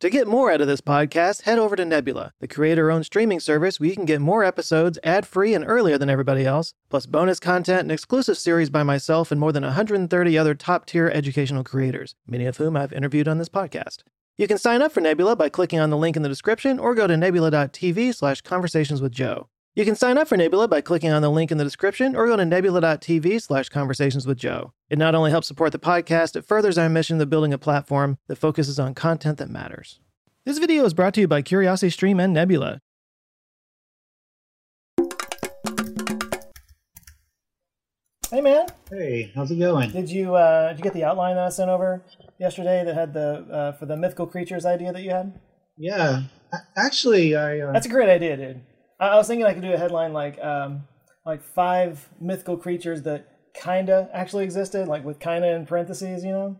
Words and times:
To 0.00 0.10
get 0.10 0.28
more 0.28 0.52
out 0.52 0.60
of 0.60 0.66
this 0.66 0.82
podcast, 0.82 1.42
head 1.42 1.58
over 1.58 1.74
to 1.74 1.82
Nebula, 1.82 2.34
the 2.38 2.46
creator 2.46 2.90
owned 2.90 3.06
streaming 3.06 3.40
service 3.40 3.80
where 3.80 3.88
you 3.88 3.94
can 3.94 4.04
get 4.04 4.20
more 4.20 4.44
episodes 4.44 4.98
ad 5.02 5.26
free 5.26 5.54
and 5.54 5.64
earlier 5.66 5.96
than 5.96 6.10
everybody 6.10 6.44
else, 6.44 6.74
plus 6.90 7.06
bonus 7.06 7.40
content 7.40 7.80
and 7.80 7.90
exclusive 7.90 8.36
series 8.36 8.68
by 8.68 8.82
myself 8.82 9.32
and 9.32 9.40
more 9.40 9.52
than 9.52 9.62
130 9.62 10.36
other 10.36 10.54
top 10.54 10.84
tier 10.84 11.08
educational 11.08 11.64
creators, 11.64 12.14
many 12.26 12.44
of 12.44 12.58
whom 12.58 12.76
I've 12.76 12.92
interviewed 12.92 13.26
on 13.26 13.38
this 13.38 13.48
podcast. 13.48 14.02
You 14.36 14.46
can 14.46 14.58
sign 14.58 14.82
up 14.82 14.92
for 14.92 15.00
Nebula 15.00 15.34
by 15.34 15.48
clicking 15.48 15.80
on 15.80 15.88
the 15.88 15.96
link 15.96 16.14
in 16.14 16.22
the 16.22 16.28
description 16.28 16.78
or 16.78 16.94
go 16.94 17.06
to 17.06 17.16
nebula.tv 17.16 18.14
slash 18.14 18.42
conversations 18.42 19.00
with 19.00 19.12
Joe. 19.12 19.48
You 19.76 19.84
can 19.84 19.94
sign 19.94 20.16
up 20.16 20.26
for 20.26 20.38
Nebula 20.38 20.68
by 20.68 20.80
clicking 20.80 21.10
on 21.10 21.20
the 21.20 21.30
link 21.30 21.52
in 21.52 21.58
the 21.58 21.64
description 21.64 22.16
or 22.16 22.26
go 22.26 22.34
to 22.34 22.46
nebula.tv 22.46 23.42
slash 23.42 23.68
conversations 23.68 24.26
with 24.26 24.38
Joe. 24.38 24.72
It 24.88 24.96
not 24.96 25.14
only 25.14 25.30
helps 25.30 25.48
support 25.48 25.72
the 25.72 25.78
podcast, 25.78 26.34
it 26.34 26.46
furthers 26.46 26.78
our 26.78 26.88
mission 26.88 27.20
of 27.20 27.28
building 27.28 27.52
a 27.52 27.58
platform 27.58 28.16
that 28.26 28.36
focuses 28.36 28.78
on 28.78 28.94
content 28.94 29.36
that 29.36 29.50
matters. 29.50 30.00
This 30.46 30.56
video 30.56 30.86
is 30.86 30.94
brought 30.94 31.12
to 31.12 31.20
you 31.20 31.28
by 31.28 31.42
CuriosityStream 31.42 32.24
and 32.24 32.32
Nebula. 32.32 32.80
Hey 38.30 38.40
man, 38.40 38.66
Hey, 38.90 39.30
how's 39.34 39.50
it 39.50 39.58
going? 39.58 39.90
did 39.90 40.08
you 40.08 40.34
uh, 40.36 40.70
did 40.70 40.78
you 40.78 40.84
get 40.84 40.94
the 40.94 41.04
outline 41.04 41.36
that 41.36 41.44
I 41.44 41.48
sent 41.50 41.68
over 41.68 42.02
yesterday 42.38 42.82
that 42.82 42.94
had 42.94 43.12
the 43.12 43.46
uh, 43.52 43.72
for 43.72 43.84
the 43.84 43.96
mythical 43.96 44.26
creatures 44.26 44.64
idea 44.64 44.90
that 44.94 45.02
you 45.02 45.10
had? 45.10 45.38
Yeah, 45.76 46.22
actually, 46.76 47.36
I 47.36 47.60
uh, 47.60 47.72
That's 47.72 47.84
a 47.86 47.90
great 47.90 48.08
idea, 48.08 48.38
dude. 48.38 48.60
I, 49.00 49.08
I 49.08 49.16
was 49.16 49.26
thinking 49.26 49.46
I 49.46 49.52
could 49.52 49.62
do 49.62 49.72
a 49.72 49.78
headline 49.78 50.12
like 50.12 50.38
um, 50.42 50.84
like 51.24 51.42
five 51.42 52.08
mythical 52.20 52.56
creatures 52.56 53.02
that 53.02 53.28
kinda 53.54 54.08
actually 54.12 54.44
existed, 54.44 54.88
like 54.88 55.04
with 55.04 55.18
kinda 55.18 55.48
in 55.54 55.66
parentheses, 55.66 56.24
you 56.24 56.32
know. 56.32 56.56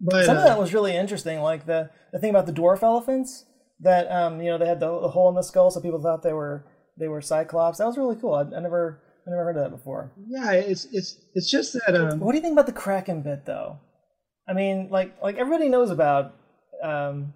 but 0.00 0.24
Some 0.24 0.36
of 0.36 0.42
uh, 0.42 0.46
that 0.46 0.58
was 0.58 0.74
really 0.74 0.94
interesting, 0.96 1.40
like 1.40 1.66
the 1.66 1.90
the 2.12 2.18
thing 2.18 2.30
about 2.30 2.46
the 2.46 2.52
dwarf 2.52 2.82
elephants 2.82 3.44
that 3.80 4.10
um, 4.10 4.40
you 4.40 4.50
know 4.50 4.58
they 4.58 4.66
had 4.66 4.80
the, 4.80 5.00
the 5.00 5.08
hole 5.08 5.28
in 5.28 5.34
the 5.34 5.42
skull, 5.42 5.70
so 5.70 5.80
people 5.80 6.00
thought 6.02 6.22
they 6.22 6.32
were 6.32 6.64
they 6.98 7.08
were 7.08 7.20
cyclops. 7.20 7.78
That 7.78 7.86
was 7.86 7.98
really 7.98 8.16
cool. 8.16 8.34
I, 8.34 8.42
I 8.42 8.60
never 8.60 9.00
I 9.26 9.30
never 9.30 9.44
heard 9.44 9.56
of 9.56 9.62
that 9.64 9.76
before. 9.76 10.12
yeah, 10.28 10.52
it's 10.52 10.86
it's 10.92 11.16
it's 11.34 11.50
just 11.50 11.72
that 11.74 11.94
um, 11.94 12.20
What 12.20 12.32
do 12.32 12.38
you 12.38 12.42
think 12.42 12.52
about 12.52 12.66
the 12.66 12.72
Kraken 12.72 13.22
bit, 13.22 13.44
though? 13.44 13.78
I 14.48 14.52
mean, 14.52 14.88
like 14.90 15.14
like 15.22 15.36
everybody 15.36 15.68
knows 15.68 15.90
about 15.90 16.34
um, 16.82 17.32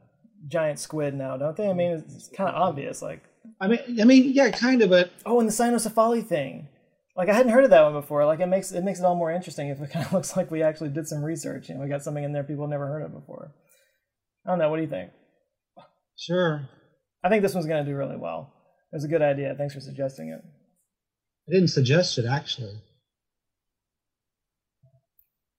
giant 0.48 0.78
squid 0.78 1.14
now, 1.14 1.36
don't 1.36 1.56
they? 1.56 1.68
I 1.68 1.72
mean, 1.72 1.92
it's, 1.92 2.14
it's 2.14 2.28
kind 2.28 2.50
of 2.50 2.56
obvious. 2.56 3.02
Like, 3.02 3.22
I 3.60 3.68
mean, 3.68 4.00
I 4.00 4.04
mean, 4.04 4.32
yeah, 4.32 4.50
kind 4.50 4.82
of, 4.82 4.90
but 4.90 5.10
oh, 5.24 5.40
and 5.40 5.48
the 5.48 5.52
cynocephali 5.52 6.26
thing. 6.26 6.68
Like, 7.16 7.30
I 7.30 7.34
hadn't 7.34 7.52
heard 7.52 7.64
of 7.64 7.70
that 7.70 7.82
one 7.82 7.94
before. 7.94 8.26
Like, 8.26 8.40
it 8.40 8.46
makes 8.46 8.72
it 8.72 8.84
makes 8.84 8.98
it 8.98 9.04
all 9.04 9.14
more 9.14 9.32
interesting 9.32 9.68
if 9.68 9.80
it 9.80 9.90
kind 9.92 10.04
of 10.06 10.12
looks 10.12 10.36
like 10.36 10.50
we 10.50 10.62
actually 10.62 10.90
did 10.90 11.06
some 11.08 11.24
research. 11.24 11.68
and 11.70 11.80
we 11.80 11.88
got 11.88 12.02
something 12.02 12.24
in 12.24 12.32
there 12.32 12.44
people 12.44 12.66
never 12.66 12.86
heard 12.86 13.02
of 13.02 13.12
before. 13.12 13.52
I 14.44 14.50
don't 14.50 14.58
know. 14.58 14.68
What 14.68 14.76
do 14.76 14.82
you 14.82 14.88
think? 14.88 15.10
sure, 16.18 16.68
I 17.22 17.28
think 17.28 17.42
this 17.42 17.54
one's 17.54 17.66
going 17.66 17.84
to 17.84 17.90
do 17.90 17.96
really 17.96 18.16
well. 18.16 18.52
It 18.92 18.96
was 18.96 19.04
a 19.04 19.08
good 19.08 19.22
idea. 19.22 19.54
Thanks 19.56 19.74
for 19.74 19.80
suggesting 19.80 20.28
it. 20.28 20.40
I 21.48 21.52
didn't 21.52 21.68
suggest 21.68 22.18
it 22.18 22.26
actually. 22.26 22.80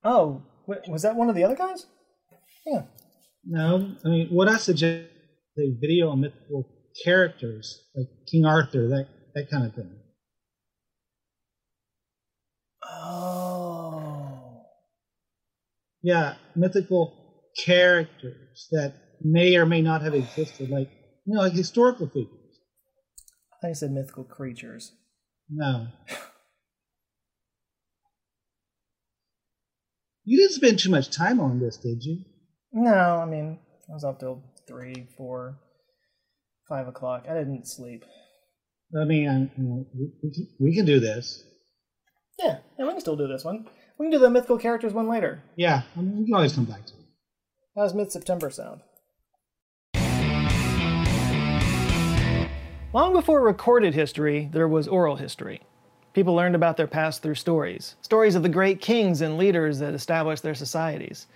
Oh, 0.03 0.41
was 0.87 1.01
that 1.01 1.15
one 1.15 1.29
of 1.29 1.35
the 1.35 1.43
other 1.43 1.55
guys? 1.55 1.85
Yeah. 2.65 2.83
No, 3.45 3.95
I 4.05 4.07
mean, 4.09 4.27
what 4.29 4.47
I 4.47 4.57
suggest 4.57 5.09
a 5.57 5.75
video 5.79 6.09
on 6.09 6.21
mythical 6.21 6.69
characters 7.03 7.85
like 7.95 8.07
King 8.31 8.45
Arthur, 8.45 8.87
that 8.89 9.07
that 9.35 9.49
kind 9.49 9.65
of 9.65 9.73
thing. 9.75 9.91
Oh. 12.83 14.61
Yeah, 16.01 16.35
mythical 16.55 17.41
characters 17.65 18.67
that 18.71 18.93
may 19.21 19.55
or 19.55 19.65
may 19.65 19.81
not 19.81 20.01
have 20.01 20.13
existed, 20.13 20.69
like 20.69 20.89
you 21.25 21.35
know, 21.35 21.41
like 21.41 21.53
historical 21.53 22.07
figures. 22.07 22.59
I 23.51 23.57
think 23.61 23.71
I 23.71 23.73
said 23.73 23.91
mythical 23.91 24.23
creatures. 24.23 24.93
No. 25.49 25.87
You 30.29 30.37
didn't 30.37 30.55
spend 30.55 30.79
too 30.79 30.91
much 30.91 31.09
time 31.09 31.39
on 31.39 31.59
this, 31.59 31.77
did 31.77 32.03
you? 32.03 32.17
No, 32.73 32.91
I 32.91 33.25
mean, 33.25 33.59
I 33.89 33.93
was 33.93 34.03
up 34.03 34.19
till 34.19 34.43
three, 34.67 35.07
four, 35.15 35.57
five 36.69 36.87
o'clock. 36.87 37.25
I 37.29 37.33
didn't 37.33 37.67
sleep. 37.67 38.03
I 38.99 39.03
mean, 39.05 39.27
I, 39.29 39.61
we, 39.61 40.11
we 40.23 40.31
can- 40.33 40.47
we 40.59 40.75
can 40.75 40.85
do 40.85 40.99
this. 40.99 41.43
Yeah, 42.39 42.59
yeah, 42.77 42.85
we 42.85 42.91
can 42.91 43.01
still 43.01 43.15
do 43.15 43.27
this 43.27 43.43
one. 43.43 43.65
We 43.97 44.05
can 44.05 44.11
do 44.11 44.19
the 44.19 44.29
mythical 44.29 44.57
characters 44.59 44.93
one 44.93 45.07
later. 45.09 45.41
Yeah, 45.55 45.81
I 45.95 46.01
mean, 46.01 46.19
we 46.19 46.25
can 46.25 46.35
always 46.35 46.53
come 46.53 46.65
back 46.65 46.85
to 46.85 46.93
it. 46.93 47.05
How's 47.75 47.93
mid 47.93 48.11
September 48.11 48.49
sound? 48.49 48.81
Long 52.93 53.13
before 53.13 53.41
recorded 53.41 53.93
history, 53.93 54.49
there 54.53 54.67
was 54.67 54.87
oral 54.87 55.17
history. 55.17 55.61
People 56.13 56.33
learned 56.33 56.55
about 56.55 56.77
their 56.77 56.87
past 56.87 57.21
through 57.21 57.35
stories 57.35 57.95
stories 58.01 58.35
of 58.35 58.41
the 58.43 58.49
great 58.49 58.81
kings 58.81 59.21
and 59.21 59.37
leaders 59.37 59.79
that 59.79 59.93
established 59.93 60.41
their 60.43 60.55
societies. 60.55 61.27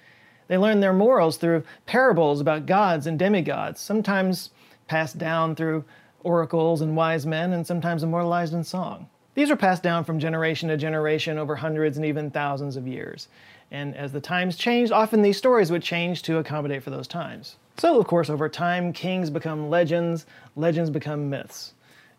They 0.48 0.58
learned 0.58 0.82
their 0.82 0.94
morals 0.94 1.38
through 1.38 1.64
parables 1.86 2.42
about 2.42 2.66
gods 2.66 3.06
and 3.08 3.20
demigods, 3.20 3.80
sometimes 3.80 4.50
passed 4.92 5.18
down 5.18 5.56
through 5.56 5.86
oracles 6.22 6.82
and 6.82 6.98
wise 6.98 7.26
men, 7.26 7.54
and 7.54 7.66
sometimes 7.66 8.04
immortalized 8.04 8.54
in 8.54 8.62
song. 8.62 9.08
These 9.36 9.50
were 9.50 9.56
passed 9.56 9.82
down 9.82 10.04
from 10.04 10.20
generation 10.20 10.68
to 10.68 10.76
generation 10.76 11.38
over 11.38 11.56
hundreds 11.56 11.96
and 11.96 12.06
even 12.06 12.30
thousands 12.30 12.76
of 12.76 12.86
years. 12.86 13.30
And 13.72 13.96
as 13.96 14.12
the 14.12 14.20
times 14.20 14.58
changed, 14.58 14.92
often 14.92 15.22
these 15.22 15.38
stories 15.38 15.72
would 15.72 15.82
change 15.82 16.24
to 16.24 16.40
accommodate 16.40 16.84
for 16.84 16.90
those 16.90 17.08
times. 17.08 17.56
So, 17.78 17.98
of 18.02 18.06
course, 18.06 18.30
over 18.30 18.50
time, 18.50 18.92
kings 18.92 19.30
become 19.30 19.70
legends, 19.70 20.26
legends 20.58 20.90
become 20.90 21.30
myths. 21.30 21.74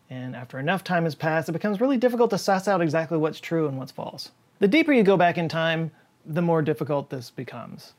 And 0.09 0.35
after 0.35 0.57
enough 0.57 0.83
time 0.83 1.03
has 1.03 1.13
passed, 1.13 1.49
it 1.49 1.51
becomes 1.51 1.79
really 1.79 1.97
difficult 1.97 2.31
to 2.31 2.39
suss 2.39 2.67
out 2.67 2.81
exactly 2.81 3.19
what's 3.19 3.39
true 3.39 3.67
and 3.67 3.77
what's 3.77 3.91
false. 3.91 4.31
The 4.57 4.67
deeper 4.67 4.93
you 4.93 5.03
go 5.03 5.15
back 5.15 5.37
in 5.37 5.47
time, 5.47 5.91
the 6.25 6.41
more 6.41 6.63
difficult 6.63 7.11
this 7.11 7.29
becomes. 7.29 7.93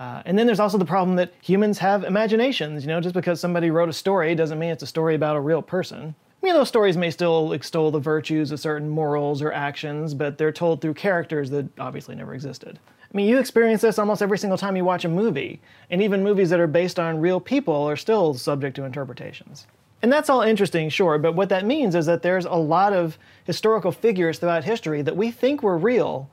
Uh, 0.00 0.22
and 0.24 0.38
then 0.38 0.46
there's 0.46 0.60
also 0.60 0.78
the 0.78 0.84
problem 0.84 1.14
that 1.16 1.30
humans 1.42 1.78
have 1.78 2.04
imaginations. 2.04 2.82
You 2.82 2.88
know, 2.88 3.02
just 3.02 3.14
because 3.14 3.38
somebody 3.38 3.70
wrote 3.70 3.90
a 3.90 3.92
story 3.92 4.34
doesn't 4.34 4.58
mean 4.58 4.70
it's 4.70 4.82
a 4.82 4.86
story 4.86 5.14
about 5.14 5.36
a 5.36 5.40
real 5.40 5.60
person. 5.60 6.14
I 6.42 6.46
mean, 6.46 6.54
those 6.54 6.68
stories 6.68 6.96
may 6.96 7.10
still 7.10 7.52
extol 7.52 7.90
the 7.90 8.00
virtues 8.00 8.50
of 8.50 8.58
certain 8.58 8.88
morals 8.88 9.42
or 9.42 9.52
actions, 9.52 10.14
but 10.14 10.38
they're 10.38 10.52
told 10.52 10.80
through 10.80 10.94
characters 10.94 11.50
that 11.50 11.68
obviously 11.78 12.14
never 12.14 12.32
existed. 12.32 12.78
I 12.88 13.16
mean, 13.16 13.28
you 13.28 13.38
experience 13.38 13.82
this 13.82 13.98
almost 13.98 14.22
every 14.22 14.38
single 14.38 14.56
time 14.56 14.74
you 14.74 14.86
watch 14.86 15.04
a 15.04 15.08
movie, 15.08 15.60
and 15.90 16.00
even 16.00 16.22
movies 16.22 16.48
that 16.48 16.60
are 16.60 16.66
based 16.66 16.98
on 16.98 17.20
real 17.20 17.38
people 17.38 17.74
are 17.74 17.96
still 17.96 18.32
subject 18.32 18.76
to 18.76 18.84
interpretations. 18.84 19.66
And 20.00 20.10
that's 20.10 20.30
all 20.30 20.40
interesting, 20.40 20.88
sure, 20.88 21.18
but 21.18 21.34
what 21.34 21.50
that 21.50 21.66
means 21.66 21.94
is 21.94 22.06
that 22.06 22.22
there's 22.22 22.46
a 22.46 22.54
lot 22.54 22.94
of 22.94 23.18
historical 23.44 23.92
figures 23.92 24.38
throughout 24.38 24.64
history 24.64 25.02
that 25.02 25.16
we 25.16 25.30
think 25.30 25.62
were 25.62 25.76
real, 25.76 26.30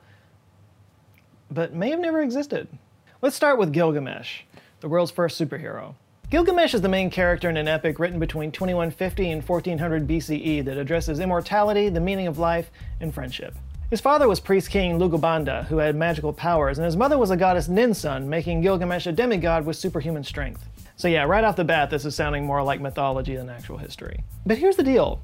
but 1.50 1.74
may 1.74 1.90
have 1.90 2.00
never 2.00 2.22
existed. 2.22 2.66
Let's 3.20 3.34
start 3.34 3.58
with 3.58 3.72
Gilgamesh, 3.72 4.42
the 4.78 4.88
world's 4.88 5.10
first 5.10 5.40
superhero. 5.40 5.96
Gilgamesh 6.30 6.72
is 6.72 6.82
the 6.82 6.88
main 6.88 7.10
character 7.10 7.50
in 7.50 7.56
an 7.56 7.66
epic 7.66 7.98
written 7.98 8.20
between 8.20 8.52
2150 8.52 9.30
and 9.32 9.42
1400 9.42 10.06
BCE 10.06 10.64
that 10.64 10.78
addresses 10.78 11.18
immortality, 11.18 11.88
the 11.88 11.98
meaning 11.98 12.28
of 12.28 12.38
life, 12.38 12.70
and 13.00 13.12
friendship. 13.12 13.56
His 13.90 14.00
father 14.00 14.28
was 14.28 14.38
priest 14.38 14.70
king 14.70 15.00
Lugalbanda, 15.00 15.64
who 15.64 15.78
had 15.78 15.96
magical 15.96 16.32
powers, 16.32 16.78
and 16.78 16.84
his 16.84 16.96
mother 16.96 17.18
was 17.18 17.32
a 17.32 17.36
goddess 17.36 17.66
Ninsun, 17.66 18.26
making 18.26 18.60
Gilgamesh 18.60 19.08
a 19.08 19.12
demigod 19.12 19.66
with 19.66 19.74
superhuman 19.74 20.22
strength. 20.22 20.64
So, 20.94 21.08
yeah, 21.08 21.24
right 21.24 21.42
off 21.42 21.56
the 21.56 21.64
bat, 21.64 21.90
this 21.90 22.04
is 22.04 22.14
sounding 22.14 22.46
more 22.46 22.62
like 22.62 22.80
mythology 22.80 23.34
than 23.34 23.50
actual 23.50 23.78
history. 23.78 24.22
But 24.46 24.58
here's 24.58 24.76
the 24.76 24.84
deal 24.84 25.20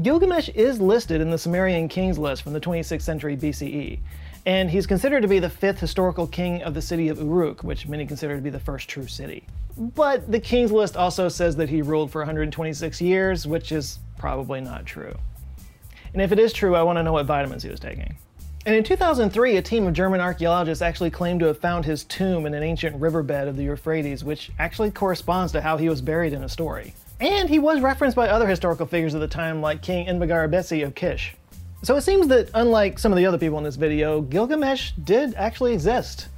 Gilgamesh 0.00 0.48
is 0.50 0.80
listed 0.80 1.20
in 1.20 1.30
the 1.30 1.36
Sumerian 1.36 1.88
kings 1.88 2.18
list 2.18 2.42
from 2.42 2.54
the 2.54 2.60
26th 2.60 3.02
century 3.02 3.36
BCE, 3.36 3.98
and 4.46 4.70
he's 4.70 4.86
considered 4.86 5.22
to 5.22 5.28
be 5.28 5.40
the 5.40 5.50
fifth 5.50 5.80
historical 5.80 6.26
king 6.26 6.62
of 6.62 6.72
the 6.72 6.80
city 6.80 7.08
of 7.08 7.18
Uruk, 7.18 7.64
which 7.64 7.88
many 7.88 8.06
consider 8.06 8.36
to 8.36 8.40
be 8.42 8.48
the 8.48 8.60
first 8.60 8.88
true 8.88 9.08
city. 9.08 9.44
But 9.76 10.30
the 10.30 10.40
kings 10.40 10.70
list 10.70 10.96
also 10.96 11.28
says 11.28 11.56
that 11.56 11.68
he 11.68 11.82
ruled 11.82 12.12
for 12.12 12.20
126 12.20 13.00
years, 13.00 13.46
which 13.46 13.72
is 13.72 13.98
probably 14.16 14.60
not 14.60 14.86
true. 14.86 15.18
And 16.12 16.22
if 16.22 16.30
it 16.30 16.38
is 16.38 16.52
true, 16.52 16.76
I 16.76 16.82
want 16.82 16.96
to 16.96 17.02
know 17.02 17.12
what 17.12 17.26
vitamins 17.26 17.64
he 17.64 17.68
was 17.68 17.80
taking. 17.80 18.16
And 18.64 18.74
in 18.74 18.84
2003, 18.84 19.56
a 19.56 19.62
team 19.62 19.86
of 19.86 19.92
German 19.92 20.20
archaeologists 20.20 20.80
actually 20.80 21.10
claimed 21.10 21.40
to 21.40 21.46
have 21.46 21.58
found 21.58 21.84
his 21.84 22.04
tomb 22.04 22.46
in 22.46 22.54
an 22.54 22.62
ancient 22.62 22.96
riverbed 23.00 23.48
of 23.48 23.56
the 23.56 23.64
Euphrates, 23.64 24.24
which 24.24 24.50
actually 24.58 24.90
corresponds 24.90 25.52
to 25.52 25.60
how 25.60 25.76
he 25.76 25.88
was 25.88 26.00
buried 26.00 26.32
in 26.32 26.42
a 26.42 26.48
story. 26.48 26.94
And 27.20 27.48
he 27.48 27.58
was 27.58 27.80
referenced 27.80 28.16
by 28.16 28.28
other 28.28 28.46
historical 28.46 28.86
figures 28.86 29.14
of 29.14 29.20
the 29.20 29.28
time, 29.28 29.60
like 29.60 29.82
King 29.82 30.06
Enbagar 30.06 30.84
of 30.84 30.94
Kish. 30.94 31.34
So 31.82 31.96
it 31.96 32.02
seems 32.02 32.26
that, 32.28 32.50
unlike 32.54 32.98
some 32.98 33.12
of 33.12 33.18
the 33.18 33.26
other 33.26 33.38
people 33.38 33.58
in 33.58 33.64
this 33.64 33.76
video, 33.76 34.20
Gilgamesh 34.20 34.92
did 35.04 35.34
actually 35.34 35.72
exist. 35.72 36.28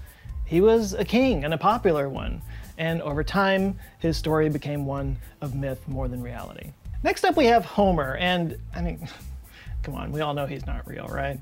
He 0.44 0.60
was 0.60 0.94
a 0.94 1.04
king 1.04 1.44
and 1.44 1.54
a 1.54 1.58
popular 1.58 2.08
one, 2.08 2.42
and 2.76 3.00
over 3.02 3.22
time, 3.22 3.78
his 3.98 4.16
story 4.16 4.48
became 4.48 4.84
one 4.84 5.16
of 5.40 5.54
myth 5.54 5.86
more 5.88 6.08
than 6.08 6.22
reality. 6.22 6.72
Next 7.02 7.24
up, 7.24 7.36
we 7.36 7.46
have 7.46 7.64
Homer, 7.64 8.16
and 8.16 8.58
I 8.74 8.82
mean, 8.82 9.08
come 9.82 9.94
on, 9.94 10.10
we 10.10 10.20
all 10.20 10.34
know 10.34 10.46
he's 10.46 10.66
not 10.66 10.86
real, 10.86 11.06
right? 11.06 11.38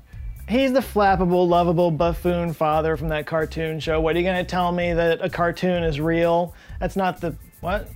He's 0.47 0.71
the 0.71 0.79
flappable, 0.79 1.47
lovable 1.47 1.91
buffoon 1.91 2.53
father 2.53 2.95
from 2.95 3.09
that 3.09 3.25
cartoon 3.25 3.79
show. 3.79 3.99
What 3.99 4.15
are 4.15 4.19
you 4.19 4.25
to 4.25 4.43
tell 4.45 4.71
me 4.71 4.93
that 4.93 5.21
a 5.21 5.29
cartoon 5.29 5.83
is 5.83 5.99
real? 5.99 6.53
That's 6.79 6.95
not 6.95 7.19
the 7.19 7.35
what? 7.59 7.89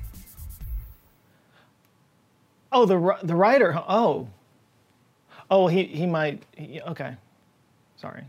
Oh, 2.73 2.85
the 2.85 3.17
the 3.23 3.35
writer. 3.35 3.81
Oh, 3.87 4.27
oh, 5.51 5.67
he 5.67 5.83
he 5.83 6.07
might. 6.07 6.41
He, 6.55 6.81
okay, 6.81 7.15
sorry. 7.97 8.23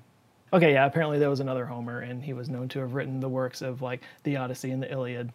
Okay, 0.53 0.75
yeah. 0.75 0.85
Apparently 0.85 1.19
there 1.19 1.31
was 1.31 1.41
another 1.41 1.65
Homer, 1.65 2.01
and 2.01 2.23
he 2.23 2.35
was 2.35 2.51
known 2.51 2.69
to 2.69 2.81
have 2.81 2.93
written 2.93 3.21
the 3.21 3.29
works 3.29 3.63
of 3.63 3.81
like 3.81 4.03
the 4.25 4.37
Odyssey 4.37 4.71
and 4.71 4.83
the 4.83 4.93
Iliad. 4.93 5.33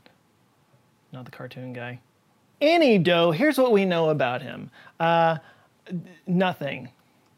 Not 1.12 1.26
the 1.26 1.32
cartoon 1.32 1.74
guy. 1.74 2.00
Any 2.62 2.98
dough. 2.98 3.32
Here's 3.32 3.58
what 3.58 3.72
we 3.72 3.86
know 3.86 4.10
about 4.10 4.42
him. 4.42 4.70
Uh, 5.00 5.38
nothing. 6.28 6.90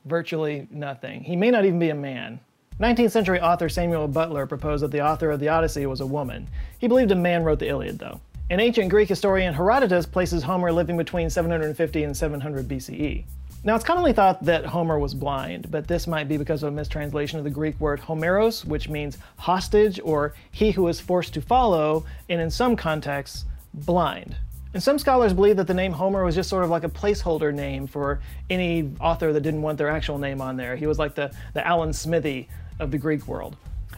Virtually 0.06 0.68
nothing. 0.72 1.24
He 1.24 1.36
may 1.36 1.52
not 1.52 1.66
even 1.66 1.80
be 1.80 1.90
a 1.90 1.96
man. 1.96 2.40
19th 2.80 3.12
century 3.12 3.42
author 3.42 3.68
Samuel 3.68 4.08
Butler 4.08 4.46
proposed 4.48 4.84
that 4.84 4.92
the 4.92 5.06
author 5.06 5.32
of 5.32 5.42
the 5.42 5.50
Odyssey 5.50 5.86
was 5.86 6.00
a 6.00 6.06
woman. 6.06 6.48
He 6.80 6.88
believed 6.88 7.12
a 7.12 7.16
man 7.16 7.44
wrote 7.44 7.60
the 7.60 7.68
Iliad, 7.68 8.00
though. 8.00 8.22
An 8.50 8.62
ancient 8.62 8.90
Greek 8.90 9.10
historian 9.10 9.54
Herodotus 9.54 10.06
places 10.06 10.42
Homer 10.42 10.72
living 10.72 10.96
between 10.96 11.30
750 11.30 12.04
and 12.04 12.16
700 12.16 12.68
BCE. 12.68 13.26
Now, 13.62 13.76
it's 13.76 13.84
commonly 13.84 14.14
thought 14.14 14.46
that 14.46 14.66
Homer 14.66 14.98
was 15.00 15.14
blind, 15.14 15.70
but 15.70 15.86
this 15.86 16.08
might 16.08 16.30
be 16.30 16.38
because 16.38 16.64
of 16.64 16.70
a 16.70 16.76
mistranslation 16.76 17.40
of 17.40 17.44
the 17.44 17.50
Greek 17.50 17.78
word 17.78 18.00
homeros, 18.00 18.64
which 18.64 18.88
means 18.88 19.18
hostage 19.36 20.00
or 20.02 20.34
he 20.50 20.72
who 20.72 20.88
is 20.88 21.02
forced 21.02 21.34
to 21.34 21.42
follow, 21.42 22.06
and 22.30 22.40
in 22.40 22.50
some 22.50 22.78
contexts, 22.78 23.44
blind. 23.74 24.38
And 24.74 24.82
some 24.82 24.98
scholars 24.98 25.34
believe 25.34 25.58
that 25.58 25.68
the 25.68 25.74
name 25.74 25.92
Homer 25.92 26.24
was 26.24 26.36
just 26.36 26.50
sort 26.50 26.64
of 26.64 26.70
like 26.70 26.86
a 26.86 26.90
placeholder 26.90 27.54
name 27.54 27.86
for 27.86 28.22
any 28.50 28.92
author 29.02 29.34
that 29.34 29.42
didn't 29.42 29.62
want 29.62 29.78
their 29.78 29.90
actual 29.90 30.20
name 30.20 30.40
on 30.40 30.56
there. 30.56 30.78
He 30.78 30.88
was 30.88 30.98
like 30.98 31.16
the, 31.16 31.30
the 31.54 31.68
Alan 31.68 31.92
Smithee 31.92 32.48
of 32.80 32.92
the 32.92 32.98
Greek 32.98 33.28
world. 33.28 33.58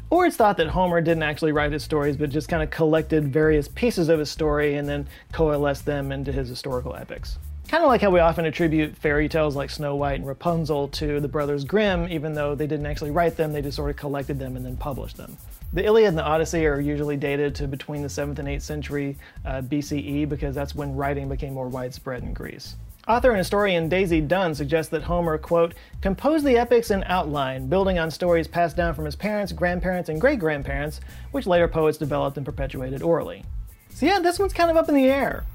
Or 0.09 0.25
it's 0.25 0.37
thought 0.37 0.57
that 0.57 0.69
Homer 0.69 1.01
didn't 1.01 1.23
actually 1.23 1.51
write 1.51 1.71
his 1.71 1.83
stories, 1.83 2.17
but 2.17 2.31
just 2.31 2.49
kind 2.49 2.63
of 2.63 2.71
collected 2.71 3.31
various 3.31 3.67
pieces 3.67 4.09
of 4.09 4.17
his 4.17 4.31
story 4.31 4.75
and 4.75 4.89
then 4.89 5.07
coalesced 5.31 5.85
them 5.85 6.11
into 6.11 6.31
his 6.31 6.49
historical 6.49 6.95
epics. 6.95 7.37
Kind 7.71 7.85
of 7.85 7.87
like 7.87 8.01
how 8.01 8.09
we 8.09 8.19
often 8.19 8.43
attribute 8.43 8.97
fairy 8.97 9.29
tales 9.29 9.55
like 9.55 9.69
Snow 9.69 9.95
White 9.95 10.19
and 10.19 10.27
Rapunzel 10.27 10.89
to 10.89 11.21
the 11.21 11.29
Brothers 11.29 11.63
Grimm, 11.63 12.05
even 12.09 12.33
though 12.33 12.53
they 12.53 12.67
didn't 12.67 12.85
actually 12.85 13.11
write 13.11 13.37
them, 13.37 13.53
they 13.53 13.61
just 13.61 13.77
sort 13.77 13.89
of 13.89 13.95
collected 13.95 14.37
them 14.37 14.57
and 14.57 14.65
then 14.65 14.75
published 14.75 15.15
them. 15.15 15.37
The 15.71 15.85
Iliad 15.85 16.09
and 16.09 16.17
the 16.17 16.25
Odyssey 16.25 16.65
are 16.65 16.81
usually 16.81 17.15
dated 17.15 17.55
to 17.55 17.69
between 17.69 18.01
the 18.01 18.09
7th 18.09 18.39
and 18.39 18.49
8th 18.49 18.63
century 18.63 19.15
uh, 19.45 19.61
BCE 19.61 20.27
because 20.27 20.53
that's 20.53 20.75
when 20.75 20.97
writing 20.97 21.29
became 21.29 21.53
more 21.53 21.69
widespread 21.69 22.23
in 22.23 22.33
Greece. 22.33 22.75
Author 23.07 23.29
and 23.29 23.37
historian 23.37 23.87
Daisy 23.87 24.19
Dunn 24.19 24.53
suggests 24.53 24.91
that 24.91 25.03
Homer, 25.03 25.37
quote, 25.37 25.73
composed 26.01 26.43
the 26.43 26.57
epics 26.57 26.91
in 26.91 27.05
outline, 27.05 27.67
building 27.67 27.97
on 27.97 28.11
stories 28.11 28.49
passed 28.49 28.75
down 28.75 28.95
from 28.95 29.05
his 29.05 29.15
parents, 29.15 29.53
grandparents, 29.53 30.09
and 30.09 30.19
great 30.19 30.39
grandparents, 30.39 30.99
which 31.31 31.47
later 31.47 31.69
poets 31.69 31.97
developed 31.97 32.35
and 32.35 32.45
perpetuated 32.45 33.01
orally. 33.01 33.45
So, 33.91 34.07
yeah, 34.07 34.19
this 34.19 34.39
one's 34.39 34.51
kind 34.51 34.69
of 34.69 34.75
up 34.75 34.89
in 34.89 34.95
the 34.95 35.05
air. 35.05 35.45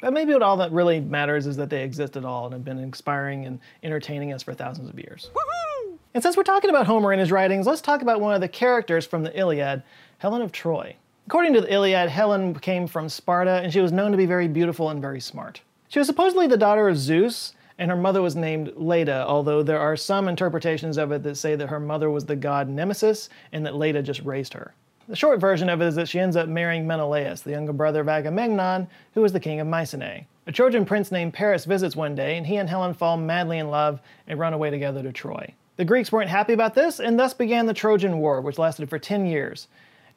But 0.00 0.12
maybe 0.12 0.32
what 0.32 0.42
all 0.42 0.56
that 0.58 0.70
really 0.72 1.00
matters 1.00 1.46
is 1.46 1.56
that 1.56 1.70
they 1.70 1.82
exist 1.82 2.16
at 2.16 2.24
all 2.24 2.44
and 2.44 2.52
have 2.52 2.64
been 2.64 2.78
inspiring 2.78 3.46
and 3.46 3.58
entertaining 3.82 4.32
us 4.32 4.42
for 4.42 4.54
thousands 4.54 4.88
of 4.88 4.98
years. 4.98 5.30
Woo-hoo! 5.34 5.98
And 6.14 6.22
since 6.22 6.36
we're 6.36 6.44
talking 6.44 6.70
about 6.70 6.86
Homer 6.86 7.12
and 7.12 7.20
his 7.20 7.32
writings, 7.32 7.66
let's 7.66 7.80
talk 7.80 8.02
about 8.02 8.20
one 8.20 8.34
of 8.34 8.40
the 8.40 8.48
characters 8.48 9.06
from 9.06 9.24
the 9.24 9.36
Iliad, 9.38 9.82
Helen 10.18 10.42
of 10.42 10.52
Troy. 10.52 10.96
According 11.26 11.52
to 11.54 11.60
the 11.60 11.72
Iliad, 11.72 12.08
Helen 12.08 12.54
came 12.54 12.86
from 12.86 13.08
Sparta 13.08 13.60
and 13.62 13.72
she 13.72 13.80
was 13.80 13.92
known 13.92 14.12
to 14.12 14.16
be 14.16 14.24
very 14.24 14.48
beautiful 14.48 14.88
and 14.90 15.00
very 15.00 15.20
smart. 15.20 15.60
She 15.88 15.98
was 15.98 16.06
supposedly 16.06 16.46
the 16.46 16.56
daughter 16.56 16.88
of 16.88 16.96
Zeus, 16.96 17.54
and 17.78 17.90
her 17.90 17.96
mother 17.96 18.22
was 18.22 18.34
named 18.34 18.72
Leda, 18.76 19.24
although 19.26 19.62
there 19.62 19.78
are 19.78 19.96
some 19.96 20.28
interpretations 20.28 20.98
of 20.98 21.12
it 21.12 21.22
that 21.22 21.36
say 21.36 21.54
that 21.54 21.68
her 21.68 21.80
mother 21.80 22.10
was 22.10 22.24
the 22.24 22.36
god 22.36 22.68
Nemesis 22.68 23.28
and 23.52 23.64
that 23.64 23.76
Leda 23.76 24.02
just 24.02 24.22
raised 24.22 24.54
her. 24.54 24.74
The 25.08 25.16
short 25.16 25.40
version 25.40 25.70
of 25.70 25.80
it 25.80 25.86
is 25.86 25.94
that 25.94 26.08
she 26.08 26.20
ends 26.20 26.36
up 26.36 26.48
marrying 26.48 26.86
Menelaus, 26.86 27.40
the 27.40 27.52
younger 27.52 27.72
brother 27.72 28.02
of 28.02 28.10
Agamemnon, 28.10 28.86
who 29.14 29.22
was 29.22 29.32
the 29.32 29.40
king 29.40 29.58
of 29.58 29.66
Mycenae. 29.66 30.26
A 30.46 30.52
Trojan 30.52 30.84
prince 30.84 31.10
named 31.10 31.32
Paris 31.32 31.64
visits 31.64 31.96
one 31.96 32.14
day, 32.14 32.36
and 32.36 32.46
he 32.46 32.56
and 32.56 32.68
Helen 32.68 32.92
fall 32.92 33.16
madly 33.16 33.58
in 33.58 33.70
love 33.70 34.00
and 34.26 34.38
run 34.38 34.52
away 34.52 34.68
together 34.68 35.02
to 35.02 35.10
Troy. 35.10 35.54
The 35.76 35.86
Greeks 35.86 36.12
weren't 36.12 36.28
happy 36.28 36.52
about 36.52 36.74
this, 36.74 37.00
and 37.00 37.18
thus 37.18 37.32
began 37.32 37.64
the 37.64 37.72
Trojan 37.72 38.18
War, 38.18 38.42
which 38.42 38.58
lasted 38.58 38.90
for 38.90 38.98
10 38.98 39.24
years. 39.24 39.68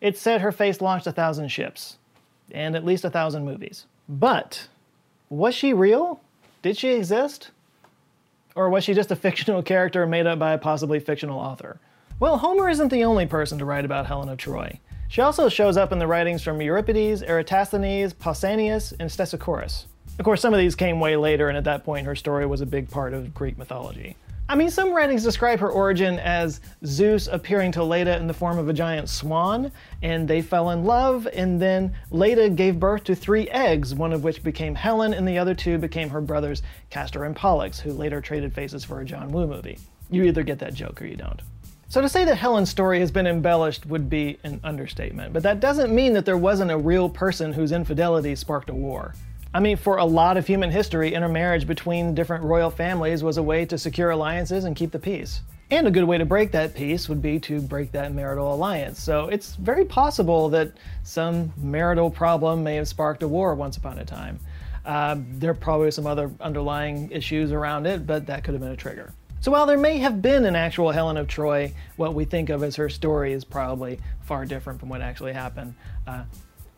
It's 0.01 0.19
said 0.19 0.41
her 0.41 0.51
face 0.51 0.81
launched 0.81 1.07
a 1.07 1.13
thousand 1.13 1.47
ships, 1.49 1.97
and 2.51 2.75
at 2.75 2.83
least 2.83 3.05
a 3.05 3.09
thousand 3.09 3.45
movies. 3.45 3.85
But 4.09 4.67
was 5.29 5.55
she 5.55 5.73
real? 5.73 6.19
Did 6.63 6.77
she 6.77 6.89
exist? 6.89 7.51
Or 8.55 8.69
was 8.69 8.83
she 8.83 8.93
just 8.93 9.11
a 9.11 9.15
fictional 9.27 9.63
character 9.63 10.05
made 10.05 10.27
up 10.27 10.37
by 10.37 10.51
a 10.51 10.57
possibly 10.57 10.99
fictional 10.99 11.39
author? 11.39 11.79
Well, 12.21 12.37
Homer 12.37 12.69
isn't 12.69 12.89
the 12.89 13.03
only 13.03 13.25
person 13.25 13.57
to 13.57 13.65
write 13.65 13.83
about 13.83 14.05
Helen 14.05 14.29
of 14.29 14.37
Troy. 14.37 14.79
She 15.07 15.21
also 15.21 15.49
shows 15.49 15.75
up 15.75 15.91
in 15.91 15.97
the 15.97 16.05
writings 16.05 16.43
from 16.43 16.61
Euripides, 16.61 17.23
Eratosthenes, 17.23 18.13
Pausanias, 18.13 18.93
and 18.99 19.09
Stesichorus. 19.09 19.85
Of 20.19 20.25
course, 20.25 20.39
some 20.39 20.53
of 20.53 20.59
these 20.59 20.75
came 20.75 20.99
way 20.99 21.15
later, 21.15 21.49
and 21.49 21.57
at 21.57 21.63
that 21.63 21.83
point, 21.83 22.05
her 22.05 22.15
story 22.15 22.45
was 22.45 22.61
a 22.61 22.65
big 22.67 22.91
part 22.91 23.15
of 23.15 23.33
Greek 23.33 23.57
mythology. 23.57 24.15
I 24.47 24.53
mean, 24.53 24.69
some 24.69 24.93
writings 24.93 25.23
describe 25.23 25.59
her 25.61 25.71
origin 25.71 26.19
as 26.19 26.61
Zeus 26.85 27.25
appearing 27.25 27.71
to 27.71 27.83
Leda 27.83 28.17
in 28.17 28.27
the 28.27 28.35
form 28.35 28.59
of 28.59 28.69
a 28.69 28.73
giant 28.73 29.09
swan, 29.09 29.71
and 30.03 30.27
they 30.27 30.43
fell 30.43 30.69
in 30.69 30.85
love, 30.85 31.27
and 31.33 31.59
then 31.59 31.91
Leda 32.11 32.51
gave 32.51 32.79
birth 32.79 33.03
to 33.05 33.15
three 33.15 33.49
eggs, 33.49 33.95
one 33.95 34.13
of 34.13 34.23
which 34.23 34.43
became 34.43 34.75
Helen, 34.75 35.15
and 35.15 35.27
the 35.27 35.39
other 35.39 35.55
two 35.55 35.79
became 35.79 36.11
her 36.11 36.21
brothers 36.21 36.61
Castor 36.91 37.23
and 37.23 37.35
Pollux, 37.35 37.79
who 37.79 37.91
later 37.93 38.21
traded 38.21 38.53
faces 38.53 38.83
for 38.83 39.01
a 39.01 39.05
John 39.05 39.31
Woo 39.31 39.47
movie. 39.47 39.79
You 40.11 40.25
either 40.25 40.43
get 40.43 40.59
that 40.59 40.75
joke 40.75 41.01
or 41.01 41.07
you 41.07 41.15
don't. 41.15 41.41
So 41.91 41.99
to 41.99 42.07
say 42.07 42.23
that 42.23 42.37
Helen's 42.37 42.69
story 42.69 43.01
has 43.01 43.11
been 43.11 43.27
embellished 43.27 43.85
would 43.85 44.09
be 44.09 44.39
an 44.45 44.61
understatement, 44.63 45.33
but 45.33 45.43
that 45.43 45.59
doesn't 45.59 45.93
mean 45.93 46.13
that 46.13 46.23
there 46.23 46.37
wasn't 46.37 46.71
a 46.71 46.77
real 46.77 47.09
person 47.09 47.51
whose 47.51 47.73
infidelity 47.73 48.33
sparked 48.33 48.69
a 48.69 48.73
war. 48.73 49.13
I 49.53 49.59
mean, 49.59 49.75
for 49.75 49.97
a 49.97 50.05
lot 50.05 50.37
of 50.37 50.47
human 50.47 50.71
history, 50.71 51.13
intermarriage 51.13 51.67
between 51.67 52.15
different 52.15 52.45
royal 52.45 52.69
families 52.69 53.25
was 53.25 53.35
a 53.35 53.43
way 53.43 53.65
to 53.65 53.77
secure 53.77 54.11
alliances 54.11 54.63
and 54.63 54.73
keep 54.73 54.91
the 54.91 54.99
peace. 54.99 55.41
And 55.69 55.85
a 55.85 55.91
good 55.91 56.05
way 56.05 56.17
to 56.17 56.23
break 56.23 56.53
that 56.53 56.73
peace 56.73 57.09
would 57.09 57.21
be 57.21 57.41
to 57.41 57.59
break 57.59 57.91
that 57.91 58.13
marital 58.13 58.53
alliance. 58.53 59.03
So 59.03 59.27
it's 59.27 59.55
very 59.55 59.83
possible 59.83 60.47
that 60.47 60.71
some 61.03 61.51
marital 61.57 62.09
problem 62.09 62.63
may 62.63 62.75
have 62.75 62.87
sparked 62.87 63.21
a 63.21 63.27
war 63.27 63.53
once 63.53 63.75
upon 63.75 63.99
a 63.99 64.05
time. 64.05 64.39
Uh, 64.85 65.17
there 65.33 65.51
are 65.51 65.53
probably 65.53 65.91
some 65.91 66.07
other 66.07 66.31
underlying 66.39 67.11
issues 67.11 67.51
around 67.51 67.85
it, 67.85 68.07
but 68.07 68.27
that 68.27 68.45
could 68.45 68.53
have 68.53 68.61
been 68.61 68.71
a 68.71 68.77
trigger. 68.77 69.13
So 69.41 69.51
while 69.51 69.65
there 69.65 69.77
may 69.77 69.97
have 69.97 70.21
been 70.21 70.45
an 70.45 70.55
actual 70.55 70.91
Helen 70.91 71.17
of 71.17 71.27
Troy, 71.27 71.73
what 71.95 72.13
we 72.13 72.25
think 72.25 72.51
of 72.51 72.61
as 72.61 72.75
her 72.75 72.89
story 72.89 73.33
is 73.33 73.43
probably 73.43 73.99
far 74.21 74.45
different 74.45 74.79
from 74.79 74.87
what 74.87 75.01
actually 75.01 75.33
happened. 75.33 75.73
Uh, 76.05 76.23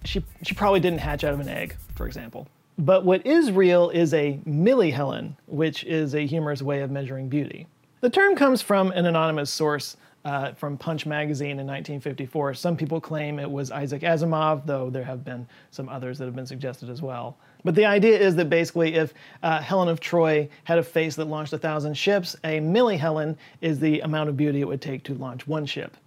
she, 0.05 0.23
she 0.43 0.55
probably 0.55 0.79
didn't 0.79 0.99
hatch 0.99 1.25
out 1.25 1.33
of 1.33 1.41
an 1.41 1.49
egg, 1.49 1.75
for 1.95 2.07
example. 2.07 2.47
But 2.77 3.03
what 3.03 3.25
is 3.27 3.51
real 3.51 3.89
is 3.89 4.13
a 4.13 4.39
millihelen, 4.47 5.35
which 5.45 5.83
is 5.83 6.15
a 6.15 6.25
humorous 6.25 6.61
way 6.61 6.81
of 6.81 6.89
measuring 6.89 7.27
beauty. 7.27 7.67
The 7.99 8.09
term 8.09 8.33
comes 8.35 8.61
from 8.61 8.91
an 8.93 9.05
anonymous 9.05 9.51
source 9.51 9.97
uh, 10.25 10.53
from 10.53 10.77
Punch 10.77 11.05
magazine 11.05 11.59
in 11.59 11.67
1954. 11.67 12.53
Some 12.53 12.77
people 12.77 13.01
claim 13.01 13.39
it 13.39 13.49
was 13.49 13.71
Isaac 13.71 14.03
Asimov, 14.03 14.65
though 14.65 14.89
there 14.89 15.03
have 15.03 15.25
been 15.25 15.47
some 15.71 15.89
others 15.89 16.17
that 16.17 16.25
have 16.25 16.35
been 16.35 16.45
suggested 16.45 16.89
as 16.89 17.01
well. 17.01 17.37
But 17.63 17.75
the 17.75 17.85
idea 17.85 18.17
is 18.17 18.35
that 18.35 18.49
basically, 18.49 18.95
if 18.95 19.13
uh, 19.41 19.61
Helen 19.61 19.89
of 19.89 19.99
Troy 19.99 20.49
had 20.63 20.77
a 20.77 20.83
face 20.83 21.15
that 21.15 21.25
launched 21.25 21.53
a 21.53 21.57
thousand 21.57 21.95
ships, 21.95 22.35
a 22.43 22.59
millihelen 22.59 23.37
is 23.61 23.79
the 23.79 23.99
amount 24.01 24.29
of 24.29 24.37
beauty 24.37 24.61
it 24.61 24.67
would 24.67 24.81
take 24.81 25.03
to 25.03 25.13
launch 25.13 25.47
one 25.47 25.65
ship. 25.65 25.97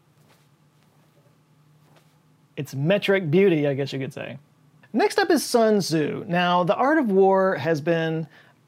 It's 2.56 2.75
metric 2.75 3.30
beauty, 3.30 3.66
I 3.66 3.75
guess 3.75 3.92
you 3.92 3.99
could 3.99 4.14
say. 4.14 4.38
Next 4.92 5.18
up 5.18 5.30
is 5.30 5.44
Sun 5.44 5.80
Tzu. 5.80 6.25
Now, 6.26 6.64
the 6.64 6.75
art 6.75 6.96
of 6.96 7.11
war 7.11 7.56
has 7.56 7.82
been 7.82 8.26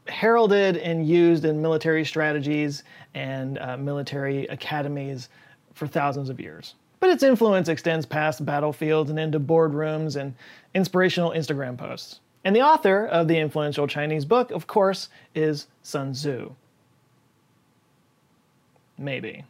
heralded 0.09 0.77
and 0.77 1.07
used 1.07 1.45
in 1.45 1.61
military 1.61 2.05
strategies 2.05 2.83
and 3.15 3.59
uh, 3.59 3.77
military 3.77 4.47
academies 4.47 5.29
for 5.75 5.87
thousands 5.87 6.29
of 6.29 6.41
years. 6.41 6.75
But 7.01 7.11
its 7.11 7.23
influence 7.23 7.69
extends 7.69 8.05
past 8.05 8.45
battlefields 8.45 9.11
and 9.11 9.19
into 9.19 9.39
boardrooms 9.39 10.17
and 10.17 10.35
inspirational 10.75 11.31
Instagram 11.31 11.77
posts. 11.77 12.21
And 12.45 12.55
the 12.55 12.63
author 12.63 13.07
of 13.07 13.29
the 13.29 13.39
influential 13.39 13.87
Chinese 13.87 14.25
book, 14.25 14.51
of 14.51 14.67
course, 14.67 15.09
is 15.35 15.67
Sun 15.83 16.13
Tzu. 16.13 16.53
Maybe. 18.97 19.45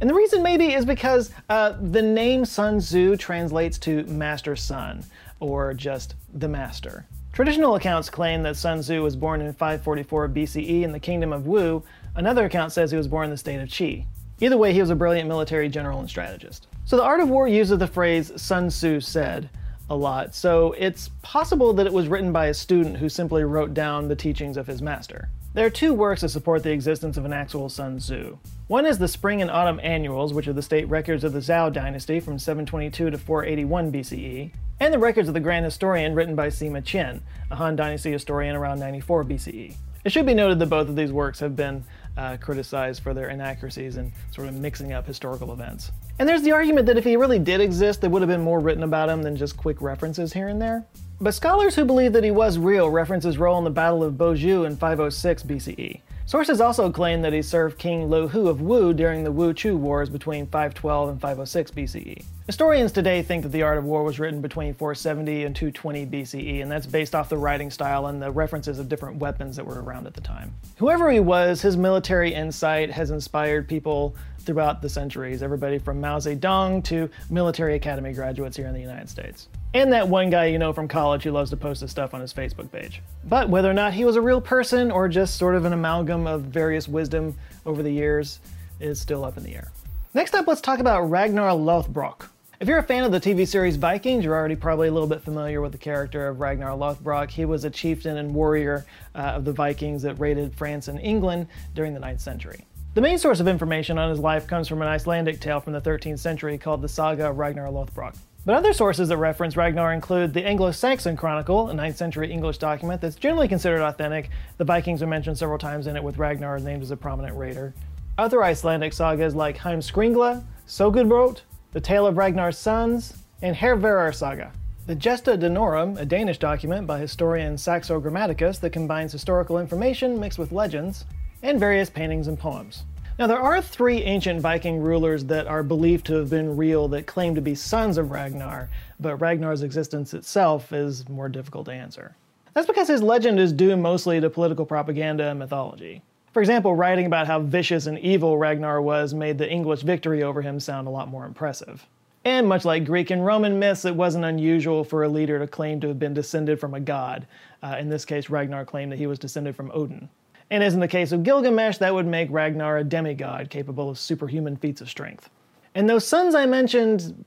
And 0.00 0.10
the 0.10 0.14
reason 0.14 0.42
maybe 0.42 0.74
is 0.74 0.84
because 0.84 1.30
uh, 1.48 1.76
the 1.80 2.02
name 2.02 2.44
Sun 2.44 2.78
Tzu 2.80 3.16
translates 3.16 3.78
to 3.78 4.04
Master 4.04 4.56
Sun, 4.56 5.04
or 5.40 5.74
just 5.74 6.14
the 6.34 6.48
master. 6.48 7.06
Traditional 7.34 7.74
accounts 7.74 8.08
claim 8.08 8.44
that 8.44 8.54
Sun 8.54 8.82
Tzu 8.82 9.02
was 9.02 9.16
born 9.16 9.40
in 9.40 9.52
544 9.52 10.28
BCE 10.28 10.82
in 10.82 10.92
the 10.92 11.00
kingdom 11.00 11.32
of 11.32 11.48
Wu. 11.48 11.82
Another 12.14 12.44
account 12.44 12.70
says 12.70 12.92
he 12.92 12.96
was 12.96 13.08
born 13.08 13.24
in 13.24 13.32
the 13.32 13.36
state 13.36 13.60
of 13.60 13.68
Qi. 13.68 14.06
Either 14.40 14.56
way, 14.56 14.72
he 14.72 14.80
was 14.80 14.90
a 14.90 14.94
brilliant 14.94 15.26
military 15.26 15.68
general 15.68 15.98
and 15.98 16.08
strategist. 16.08 16.68
So 16.84 16.96
the 16.96 17.02
art 17.02 17.18
of 17.18 17.28
war 17.28 17.48
uses 17.48 17.76
the 17.76 17.88
phrase 17.88 18.30
Sun 18.40 18.68
Tzu 18.68 19.00
said 19.00 19.50
a 19.90 19.96
lot, 19.96 20.32
so 20.32 20.76
it's 20.78 21.10
possible 21.22 21.72
that 21.72 21.88
it 21.88 21.92
was 21.92 22.06
written 22.06 22.30
by 22.30 22.46
a 22.46 22.54
student 22.54 22.98
who 22.98 23.08
simply 23.08 23.42
wrote 23.42 23.74
down 23.74 24.06
the 24.06 24.14
teachings 24.14 24.56
of 24.56 24.68
his 24.68 24.80
master. 24.80 25.28
There 25.54 25.66
are 25.66 25.70
two 25.70 25.92
works 25.92 26.20
that 26.20 26.28
support 26.28 26.62
the 26.62 26.70
existence 26.70 27.16
of 27.16 27.24
an 27.24 27.32
actual 27.32 27.68
Sun 27.68 27.98
Tzu. 27.98 28.38
One 28.68 28.86
is 28.86 28.98
the 28.98 29.08
Spring 29.08 29.42
and 29.42 29.50
Autumn 29.50 29.80
Annuals, 29.82 30.32
which 30.32 30.46
are 30.46 30.52
the 30.52 30.62
state 30.62 30.88
records 30.88 31.24
of 31.24 31.32
the 31.32 31.40
Zhou 31.40 31.72
dynasty 31.72 32.20
from 32.20 32.38
722 32.38 33.10
to 33.10 33.18
481 33.18 33.90
BCE, 33.90 34.52
and 34.80 34.92
the 34.92 34.98
records 34.98 35.28
of 35.28 35.34
the 35.34 35.40
Grand 35.40 35.64
Historian 35.64 36.14
written 36.14 36.34
by 36.34 36.48
Sima 36.48 36.82
Qian, 36.82 37.20
a 37.50 37.56
Han 37.56 37.76
Dynasty 37.76 38.12
historian 38.12 38.56
around 38.56 38.80
94 38.80 39.24
BCE. 39.24 39.74
It 40.04 40.12
should 40.12 40.26
be 40.26 40.34
noted 40.34 40.58
that 40.58 40.66
both 40.66 40.88
of 40.88 40.96
these 40.96 41.12
works 41.12 41.40
have 41.40 41.56
been 41.56 41.84
uh, 42.16 42.36
criticized 42.36 43.02
for 43.02 43.14
their 43.14 43.30
inaccuracies 43.30 43.96
and 43.96 44.12
sort 44.32 44.48
of 44.48 44.54
mixing 44.54 44.92
up 44.92 45.06
historical 45.06 45.52
events. 45.52 45.90
And 46.18 46.28
there's 46.28 46.42
the 46.42 46.52
argument 46.52 46.86
that 46.86 46.98
if 46.98 47.04
he 47.04 47.16
really 47.16 47.38
did 47.38 47.60
exist, 47.60 48.00
there 48.00 48.10
would 48.10 48.22
have 48.22 48.28
been 48.28 48.42
more 48.42 48.60
written 48.60 48.82
about 48.82 49.08
him 49.08 49.22
than 49.22 49.36
just 49.36 49.56
quick 49.56 49.80
references 49.80 50.32
here 50.32 50.48
and 50.48 50.60
there. 50.60 50.84
But 51.20 51.32
scholars 51.32 51.74
who 51.74 51.84
believe 51.84 52.12
that 52.12 52.24
he 52.24 52.30
was 52.30 52.58
real 52.58 52.90
reference 52.90 53.24
his 53.24 53.38
role 53.38 53.56
in 53.58 53.64
the 53.64 53.70
Battle 53.70 54.02
of 54.04 54.14
Boju 54.14 54.66
in 54.66 54.76
506 54.76 55.42
BCE. 55.44 56.00
Sources 56.26 56.58
also 56.58 56.90
claim 56.90 57.20
that 57.20 57.34
he 57.34 57.42
served 57.42 57.78
King 57.78 58.08
Lo 58.08 58.26
Hu 58.26 58.48
of 58.48 58.62
Wu 58.62 58.94
during 58.94 59.24
the 59.24 59.30
Wu 59.30 59.52
Chu 59.52 59.76
Wars 59.76 60.08
between 60.08 60.46
512 60.46 61.08
and 61.10 61.20
506 61.20 61.70
BCE. 61.72 62.24
Historians 62.46 62.92
today 62.92 63.22
think 63.22 63.42
that 63.42 63.50
The 63.50 63.62
Art 63.62 63.76
of 63.76 63.84
War 63.84 64.02
was 64.02 64.18
written 64.18 64.40
between 64.40 64.72
470 64.72 65.44
and 65.44 65.54
220 65.54 66.06
BCE, 66.06 66.62
and 66.62 66.72
that's 66.72 66.86
based 66.86 67.14
off 67.14 67.28
the 67.28 67.36
writing 67.36 67.70
style 67.70 68.06
and 68.06 68.22
the 68.22 68.30
references 68.30 68.78
of 68.78 68.88
different 68.88 69.18
weapons 69.18 69.56
that 69.56 69.66
were 69.66 69.82
around 69.82 70.06
at 70.06 70.14
the 70.14 70.22
time. 70.22 70.54
Whoever 70.78 71.10
he 71.10 71.20
was, 71.20 71.60
his 71.60 71.76
military 71.76 72.32
insight 72.32 72.90
has 72.90 73.10
inspired 73.10 73.68
people 73.68 74.16
throughout 74.44 74.82
the 74.82 74.88
centuries, 74.88 75.42
everybody 75.42 75.78
from 75.78 76.00
Mao 76.00 76.18
Zedong 76.18 76.84
to 76.84 77.10
military 77.30 77.74
academy 77.74 78.12
graduates 78.12 78.56
here 78.56 78.66
in 78.66 78.74
the 78.74 78.80
United 78.80 79.08
States. 79.08 79.48
And 79.74 79.92
that 79.92 80.08
one 80.08 80.30
guy 80.30 80.46
you 80.46 80.58
know 80.58 80.72
from 80.72 80.86
college 80.86 81.24
who 81.24 81.32
loves 81.32 81.50
to 81.50 81.56
post 81.56 81.80
his 81.80 81.90
stuff 81.90 82.14
on 82.14 82.20
his 82.20 82.32
Facebook 82.32 82.70
page. 82.70 83.02
But 83.24 83.48
whether 83.48 83.70
or 83.70 83.74
not 83.74 83.92
he 83.92 84.04
was 84.04 84.16
a 84.16 84.20
real 84.20 84.40
person 84.40 84.90
or 84.90 85.08
just 85.08 85.36
sort 85.36 85.56
of 85.56 85.64
an 85.64 85.72
amalgam 85.72 86.26
of 86.26 86.42
various 86.42 86.86
wisdom 86.86 87.36
over 87.66 87.82
the 87.82 87.90
years 87.90 88.38
is 88.78 89.00
still 89.00 89.24
up 89.24 89.36
in 89.36 89.42
the 89.42 89.54
air. 89.54 89.72
Next 90.14 90.34
up, 90.34 90.46
let's 90.46 90.60
talk 90.60 90.78
about 90.78 91.10
Ragnar 91.10 91.50
Lothbrok. 91.50 92.28
If 92.60 92.68
you're 92.68 92.78
a 92.78 92.84
fan 92.84 93.02
of 93.02 93.10
the 93.10 93.20
TV 93.20 93.48
series 93.48 93.74
Vikings, 93.74 94.24
you're 94.24 94.34
already 94.34 94.54
probably 94.54 94.86
a 94.86 94.92
little 94.92 95.08
bit 95.08 95.22
familiar 95.22 95.60
with 95.60 95.72
the 95.72 95.78
character 95.78 96.28
of 96.28 96.38
Ragnar 96.38 96.70
Lothbrok. 96.70 97.30
He 97.30 97.44
was 97.44 97.64
a 97.64 97.70
chieftain 97.70 98.16
and 98.16 98.32
warrior 98.32 98.86
uh, 99.16 99.18
of 99.18 99.44
the 99.44 99.52
Vikings 99.52 100.02
that 100.02 100.14
raided 100.20 100.54
France 100.54 100.86
and 100.86 101.00
England 101.00 101.48
during 101.74 101.94
the 101.94 102.00
9th 102.00 102.20
century. 102.20 102.64
The 102.94 103.00
main 103.00 103.18
source 103.18 103.40
of 103.40 103.48
information 103.48 103.98
on 103.98 104.08
his 104.08 104.20
life 104.20 104.46
comes 104.46 104.68
from 104.68 104.80
an 104.80 104.86
Icelandic 104.86 105.40
tale 105.40 105.58
from 105.58 105.72
the 105.72 105.80
13th 105.80 106.20
century 106.20 106.56
called 106.56 106.80
the 106.80 106.88
Saga 106.88 107.30
of 107.30 107.38
Ragnar 107.38 107.66
Lothbrok. 107.66 108.14
But 108.46 108.54
other 108.54 108.72
sources 108.72 109.08
that 109.08 109.16
reference 109.16 109.56
Ragnar 109.56 109.92
include 109.92 110.32
the 110.32 110.46
Anglo 110.46 110.70
Saxon 110.70 111.16
Chronicle, 111.16 111.70
a 111.70 111.74
9th 111.74 111.96
century 111.96 112.30
English 112.30 112.58
document 112.58 113.00
that's 113.00 113.16
generally 113.16 113.48
considered 113.48 113.82
authentic. 113.82 114.30
The 114.58 114.64
Vikings 114.64 115.02
are 115.02 115.08
mentioned 115.08 115.36
several 115.36 115.58
times 115.58 115.88
in 115.88 115.96
it, 115.96 116.04
with 116.04 116.18
Ragnar 116.18 116.60
named 116.60 116.82
as 116.82 116.92
a 116.92 116.96
prominent 116.96 117.36
raider. 117.36 117.74
Other 118.16 118.44
Icelandic 118.44 118.92
sagas 118.92 119.34
like 119.34 119.58
Heimskringla, 119.58 120.44
Sogubrot, 120.68 121.40
The 121.72 121.80
Tale 121.80 122.06
of 122.06 122.16
Ragnar's 122.16 122.58
Sons, 122.58 123.14
and 123.42 123.56
Hervarar 123.56 124.14
Saga. 124.14 124.52
The 124.86 124.94
Gesta 124.94 125.36
Danorum, 125.36 125.98
a 125.98 126.04
Danish 126.04 126.38
document 126.38 126.86
by 126.86 127.00
historian 127.00 127.58
Saxo 127.58 128.00
Grammaticus 128.00 128.60
that 128.60 128.70
combines 128.70 129.10
historical 129.10 129.58
information 129.58 130.20
mixed 130.20 130.38
with 130.38 130.52
legends, 130.52 131.06
and 131.44 131.60
various 131.60 131.90
paintings 131.90 132.26
and 132.26 132.38
poems. 132.38 132.84
Now, 133.18 133.26
there 133.26 133.38
are 133.38 133.60
three 133.60 133.98
ancient 134.02 134.40
Viking 134.40 134.80
rulers 134.80 135.24
that 135.26 135.46
are 135.46 135.62
believed 135.62 136.06
to 136.06 136.14
have 136.14 136.30
been 136.30 136.56
real 136.56 136.88
that 136.88 137.06
claim 137.06 137.34
to 137.34 137.42
be 137.42 137.54
sons 137.54 137.98
of 137.98 138.10
Ragnar, 138.10 138.70
but 138.98 139.16
Ragnar's 139.18 139.62
existence 139.62 140.14
itself 140.14 140.72
is 140.72 141.06
more 141.08 141.28
difficult 141.28 141.66
to 141.66 141.72
answer. 141.72 142.16
That's 142.54 142.66
because 142.66 142.88
his 142.88 143.02
legend 143.02 143.38
is 143.38 143.52
due 143.52 143.76
mostly 143.76 144.20
to 144.20 144.30
political 144.30 144.64
propaganda 144.64 145.28
and 145.28 145.38
mythology. 145.38 146.02
For 146.32 146.40
example, 146.40 146.74
writing 146.74 147.06
about 147.06 147.26
how 147.26 147.40
vicious 147.40 147.86
and 147.86 147.98
evil 147.98 148.38
Ragnar 148.38 148.80
was 148.80 149.12
made 149.12 149.36
the 149.36 149.48
English 149.48 149.82
victory 149.82 150.22
over 150.22 150.40
him 150.40 150.58
sound 150.58 150.88
a 150.88 150.90
lot 150.90 151.08
more 151.08 151.26
impressive. 151.26 151.86
And 152.24 152.48
much 152.48 152.64
like 152.64 152.86
Greek 152.86 153.10
and 153.10 153.24
Roman 153.24 153.58
myths, 153.58 153.84
it 153.84 153.94
wasn't 153.94 154.24
unusual 154.24 154.82
for 154.82 155.04
a 155.04 155.08
leader 155.08 155.38
to 155.38 155.46
claim 155.46 155.78
to 155.80 155.88
have 155.88 155.98
been 155.98 156.14
descended 156.14 156.58
from 156.58 156.72
a 156.72 156.80
god. 156.80 157.26
Uh, 157.62 157.76
in 157.78 157.90
this 157.90 158.06
case, 158.06 158.30
Ragnar 158.30 158.64
claimed 158.64 158.90
that 158.92 158.98
he 158.98 159.06
was 159.06 159.18
descended 159.18 159.54
from 159.54 159.70
Odin. 159.74 160.08
And 160.54 160.62
as 160.62 160.72
in 160.72 160.78
the 160.78 160.86
case 160.86 161.10
of 161.10 161.24
Gilgamesh, 161.24 161.78
that 161.78 161.92
would 161.92 162.06
make 162.06 162.30
Ragnar 162.30 162.78
a 162.78 162.84
demigod 162.84 163.50
capable 163.50 163.90
of 163.90 163.98
superhuman 163.98 164.54
feats 164.54 164.80
of 164.80 164.88
strength. 164.88 165.28
And 165.74 165.90
those 165.90 166.06
sons 166.06 166.36
I 166.36 166.46
mentioned, 166.46 167.24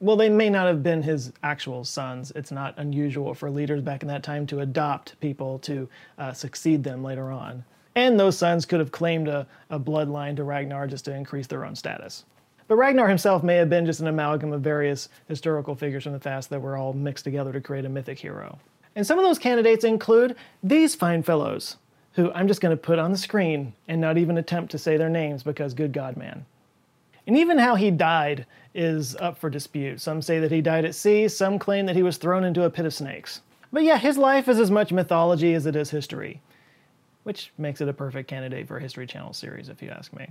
well, 0.00 0.16
they 0.16 0.28
may 0.28 0.50
not 0.50 0.66
have 0.66 0.82
been 0.82 1.00
his 1.00 1.32
actual 1.44 1.84
sons. 1.84 2.32
It's 2.34 2.50
not 2.50 2.74
unusual 2.76 3.34
for 3.34 3.52
leaders 3.52 3.82
back 3.82 4.02
in 4.02 4.08
that 4.08 4.24
time 4.24 4.48
to 4.48 4.62
adopt 4.62 5.20
people 5.20 5.60
to 5.60 5.88
uh, 6.18 6.32
succeed 6.32 6.82
them 6.82 7.04
later 7.04 7.30
on. 7.30 7.64
And 7.94 8.18
those 8.18 8.36
sons 8.36 8.66
could 8.66 8.80
have 8.80 8.90
claimed 8.90 9.28
a, 9.28 9.46
a 9.70 9.78
bloodline 9.78 10.34
to 10.34 10.42
Ragnar 10.42 10.88
just 10.88 11.04
to 11.04 11.14
increase 11.14 11.46
their 11.46 11.64
own 11.64 11.76
status. 11.76 12.24
But 12.66 12.78
Ragnar 12.78 13.06
himself 13.06 13.44
may 13.44 13.54
have 13.54 13.70
been 13.70 13.86
just 13.86 14.00
an 14.00 14.08
amalgam 14.08 14.52
of 14.52 14.62
various 14.62 15.08
historical 15.28 15.76
figures 15.76 16.02
from 16.02 16.14
the 16.14 16.18
past 16.18 16.50
that 16.50 16.60
were 16.60 16.76
all 16.76 16.94
mixed 16.94 17.22
together 17.22 17.52
to 17.52 17.60
create 17.60 17.84
a 17.84 17.88
mythic 17.88 18.18
hero. 18.18 18.58
And 18.96 19.06
some 19.06 19.20
of 19.20 19.24
those 19.24 19.38
candidates 19.38 19.84
include 19.84 20.34
these 20.64 20.96
fine 20.96 21.22
fellows 21.22 21.76
who 22.16 22.32
I'm 22.32 22.48
just 22.48 22.62
going 22.62 22.76
to 22.76 22.82
put 22.82 22.98
on 22.98 23.12
the 23.12 23.18
screen 23.18 23.74
and 23.88 24.00
not 24.00 24.18
even 24.18 24.38
attempt 24.38 24.72
to 24.72 24.78
say 24.78 24.96
their 24.96 25.10
names 25.10 25.42
because 25.42 25.74
good 25.74 25.92
God, 25.92 26.16
man. 26.16 26.46
And 27.26 27.36
even 27.36 27.58
how 27.58 27.74
he 27.74 27.90
died 27.90 28.46
is 28.74 29.14
up 29.16 29.36
for 29.36 29.50
dispute. 29.50 30.00
Some 30.00 30.22
say 30.22 30.38
that 30.38 30.50
he 30.50 30.62
died 30.62 30.84
at 30.84 30.94
sea, 30.94 31.28
some 31.28 31.58
claim 31.58 31.86
that 31.86 31.96
he 31.96 32.02
was 32.02 32.16
thrown 32.16 32.44
into 32.44 32.64
a 32.64 32.70
pit 32.70 32.86
of 32.86 32.94
snakes. 32.94 33.42
But 33.72 33.82
yeah, 33.82 33.98
his 33.98 34.16
life 34.16 34.48
is 34.48 34.58
as 34.58 34.70
much 34.70 34.92
mythology 34.92 35.52
as 35.52 35.66
it 35.66 35.76
is 35.76 35.90
history, 35.90 36.40
which 37.24 37.52
makes 37.58 37.80
it 37.80 37.88
a 37.88 37.92
perfect 37.92 38.28
candidate 38.28 38.66
for 38.66 38.78
a 38.78 38.80
History 38.82 39.06
Channel 39.06 39.34
series, 39.34 39.68
if 39.68 39.82
you 39.82 39.90
ask 39.90 40.12
me. 40.14 40.26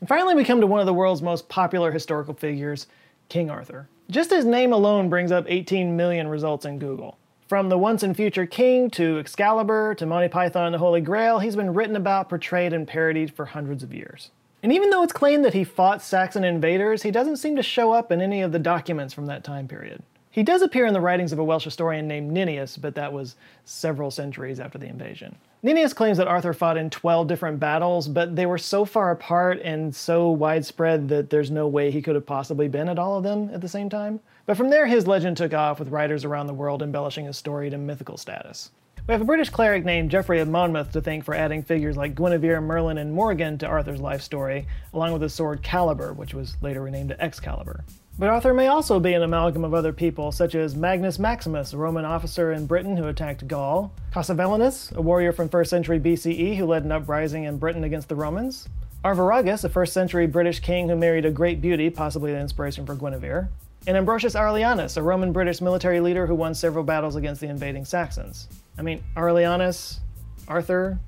And 0.00 0.08
finally, 0.08 0.34
we 0.34 0.44
come 0.44 0.60
to 0.60 0.66
one 0.66 0.80
of 0.80 0.86
the 0.86 0.94
world's 0.94 1.20
most 1.20 1.48
popular 1.48 1.90
historical 1.90 2.32
figures, 2.32 2.86
King 3.28 3.50
Arthur. 3.50 3.88
Just 4.08 4.30
his 4.30 4.44
name 4.44 4.72
alone 4.72 5.10
brings 5.10 5.32
up 5.32 5.44
18 5.48 5.96
million 5.96 6.28
results 6.28 6.64
in 6.64 6.78
Google. 6.78 7.18
From 7.48 7.68
the 7.68 7.78
once 7.78 8.02
and 8.02 8.16
future 8.16 8.44
king 8.44 8.90
to 8.90 9.20
Excalibur 9.20 9.94
to 9.94 10.06
Monty 10.06 10.26
Python 10.26 10.66
and 10.66 10.74
the 10.74 10.78
Holy 10.78 11.00
Grail, 11.00 11.38
he's 11.38 11.54
been 11.54 11.74
written 11.74 11.94
about, 11.94 12.28
portrayed, 12.28 12.72
and 12.72 12.88
parodied 12.88 13.32
for 13.32 13.44
hundreds 13.46 13.84
of 13.84 13.94
years. 13.94 14.32
And 14.64 14.72
even 14.72 14.90
though 14.90 15.04
it's 15.04 15.12
claimed 15.12 15.44
that 15.44 15.54
he 15.54 15.62
fought 15.62 16.02
Saxon 16.02 16.42
invaders, 16.42 17.04
he 17.04 17.12
doesn't 17.12 17.36
seem 17.36 17.54
to 17.54 17.62
show 17.62 17.92
up 17.92 18.10
in 18.10 18.20
any 18.20 18.42
of 18.42 18.50
the 18.50 18.58
documents 18.58 19.14
from 19.14 19.26
that 19.26 19.44
time 19.44 19.68
period. 19.68 20.02
He 20.36 20.42
does 20.42 20.60
appear 20.60 20.84
in 20.84 20.92
the 20.92 21.00
writings 21.00 21.32
of 21.32 21.38
a 21.38 21.44
Welsh 21.44 21.64
historian 21.64 22.06
named 22.06 22.30
Nennius, 22.30 22.78
but 22.78 22.94
that 22.96 23.10
was 23.10 23.36
several 23.64 24.10
centuries 24.10 24.60
after 24.60 24.76
the 24.76 24.86
invasion. 24.86 25.34
Nennius 25.64 25.94
claims 25.94 26.18
that 26.18 26.28
Arthur 26.28 26.52
fought 26.52 26.76
in 26.76 26.90
12 26.90 27.26
different 27.26 27.58
battles, 27.58 28.06
but 28.06 28.36
they 28.36 28.44
were 28.44 28.58
so 28.58 28.84
far 28.84 29.12
apart 29.12 29.62
and 29.64 29.96
so 29.96 30.28
widespread 30.28 31.08
that 31.08 31.30
there's 31.30 31.50
no 31.50 31.66
way 31.66 31.90
he 31.90 32.02
could 32.02 32.16
have 32.16 32.26
possibly 32.26 32.68
been 32.68 32.90
at 32.90 32.98
all 32.98 33.16
of 33.16 33.24
them 33.24 33.48
at 33.50 33.62
the 33.62 33.68
same 33.68 33.88
time. 33.88 34.20
But 34.44 34.58
from 34.58 34.68
there, 34.68 34.86
his 34.86 35.06
legend 35.06 35.38
took 35.38 35.54
off 35.54 35.78
with 35.78 35.88
writers 35.88 36.22
around 36.22 36.48
the 36.48 36.52
world 36.52 36.82
embellishing 36.82 37.24
his 37.24 37.38
story 37.38 37.70
to 37.70 37.78
mythical 37.78 38.18
status. 38.18 38.72
We 39.06 39.12
have 39.12 39.22
a 39.22 39.24
British 39.24 39.48
cleric 39.48 39.86
named 39.86 40.10
Geoffrey 40.10 40.40
of 40.40 40.48
Monmouth 40.48 40.92
to 40.92 41.00
thank 41.00 41.24
for 41.24 41.34
adding 41.34 41.62
figures 41.62 41.96
like 41.96 42.14
Guinevere, 42.14 42.60
Merlin, 42.60 42.98
and 42.98 43.10
Morgan 43.10 43.56
to 43.56 43.66
Arthur's 43.66 44.00
life 44.00 44.20
story, 44.20 44.66
along 44.92 45.14
with 45.14 45.22
his 45.22 45.32
sword 45.32 45.62
Caliber, 45.62 46.12
which 46.12 46.34
was 46.34 46.58
later 46.60 46.82
renamed 46.82 47.16
Excalibur. 47.18 47.86
But 48.18 48.30
Arthur 48.30 48.54
may 48.54 48.68
also 48.68 48.98
be 48.98 49.12
an 49.12 49.22
amalgam 49.22 49.62
of 49.62 49.74
other 49.74 49.92
people, 49.92 50.32
such 50.32 50.54
as 50.54 50.74
Magnus 50.74 51.18
Maximus, 51.18 51.74
a 51.74 51.76
Roman 51.76 52.06
officer 52.06 52.52
in 52.52 52.64
Britain 52.64 52.96
who 52.96 53.08
attacked 53.08 53.46
Gaul, 53.46 53.92
Cassivellaunus, 54.10 54.94
a 54.96 55.02
warrior 55.02 55.32
from 55.32 55.50
1st 55.50 55.66
century 55.68 56.00
BCE 56.00 56.56
who 56.56 56.64
led 56.64 56.84
an 56.84 56.92
uprising 56.92 57.44
in 57.44 57.58
Britain 57.58 57.84
against 57.84 58.08
the 58.08 58.16
Romans, 58.16 58.68
Arviragus, 59.04 59.64
a 59.64 59.68
1st 59.68 59.90
century 59.90 60.26
British 60.26 60.60
king 60.60 60.88
who 60.88 60.96
married 60.96 61.26
a 61.26 61.30
great 61.30 61.60
beauty, 61.60 61.90
possibly 61.90 62.32
the 62.32 62.40
inspiration 62.40 62.86
for 62.86 62.94
Guinevere, 62.94 63.50
and 63.86 63.98
Ambrosius 63.98 64.34
Aurelianus, 64.34 64.96
a 64.96 65.02
Roman 65.02 65.30
British 65.30 65.60
military 65.60 66.00
leader 66.00 66.26
who 66.26 66.34
won 66.34 66.54
several 66.54 66.84
battles 66.84 67.16
against 67.16 67.42
the 67.42 67.48
invading 67.48 67.84
Saxons. 67.84 68.48
I 68.78 68.82
mean, 68.82 69.04
Aurelianus, 69.14 70.00
Arthur, 70.48 70.98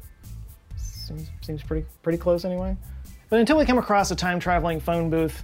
seems, 0.76 1.30
seems 1.40 1.62
pretty, 1.62 1.86
pretty 2.02 2.18
close 2.18 2.44
anyway. 2.44 2.76
But 3.30 3.40
until 3.40 3.56
we 3.56 3.64
come 3.64 3.78
across 3.78 4.10
a 4.10 4.16
time 4.16 4.40
traveling 4.40 4.78
phone 4.78 5.08
booth, 5.08 5.42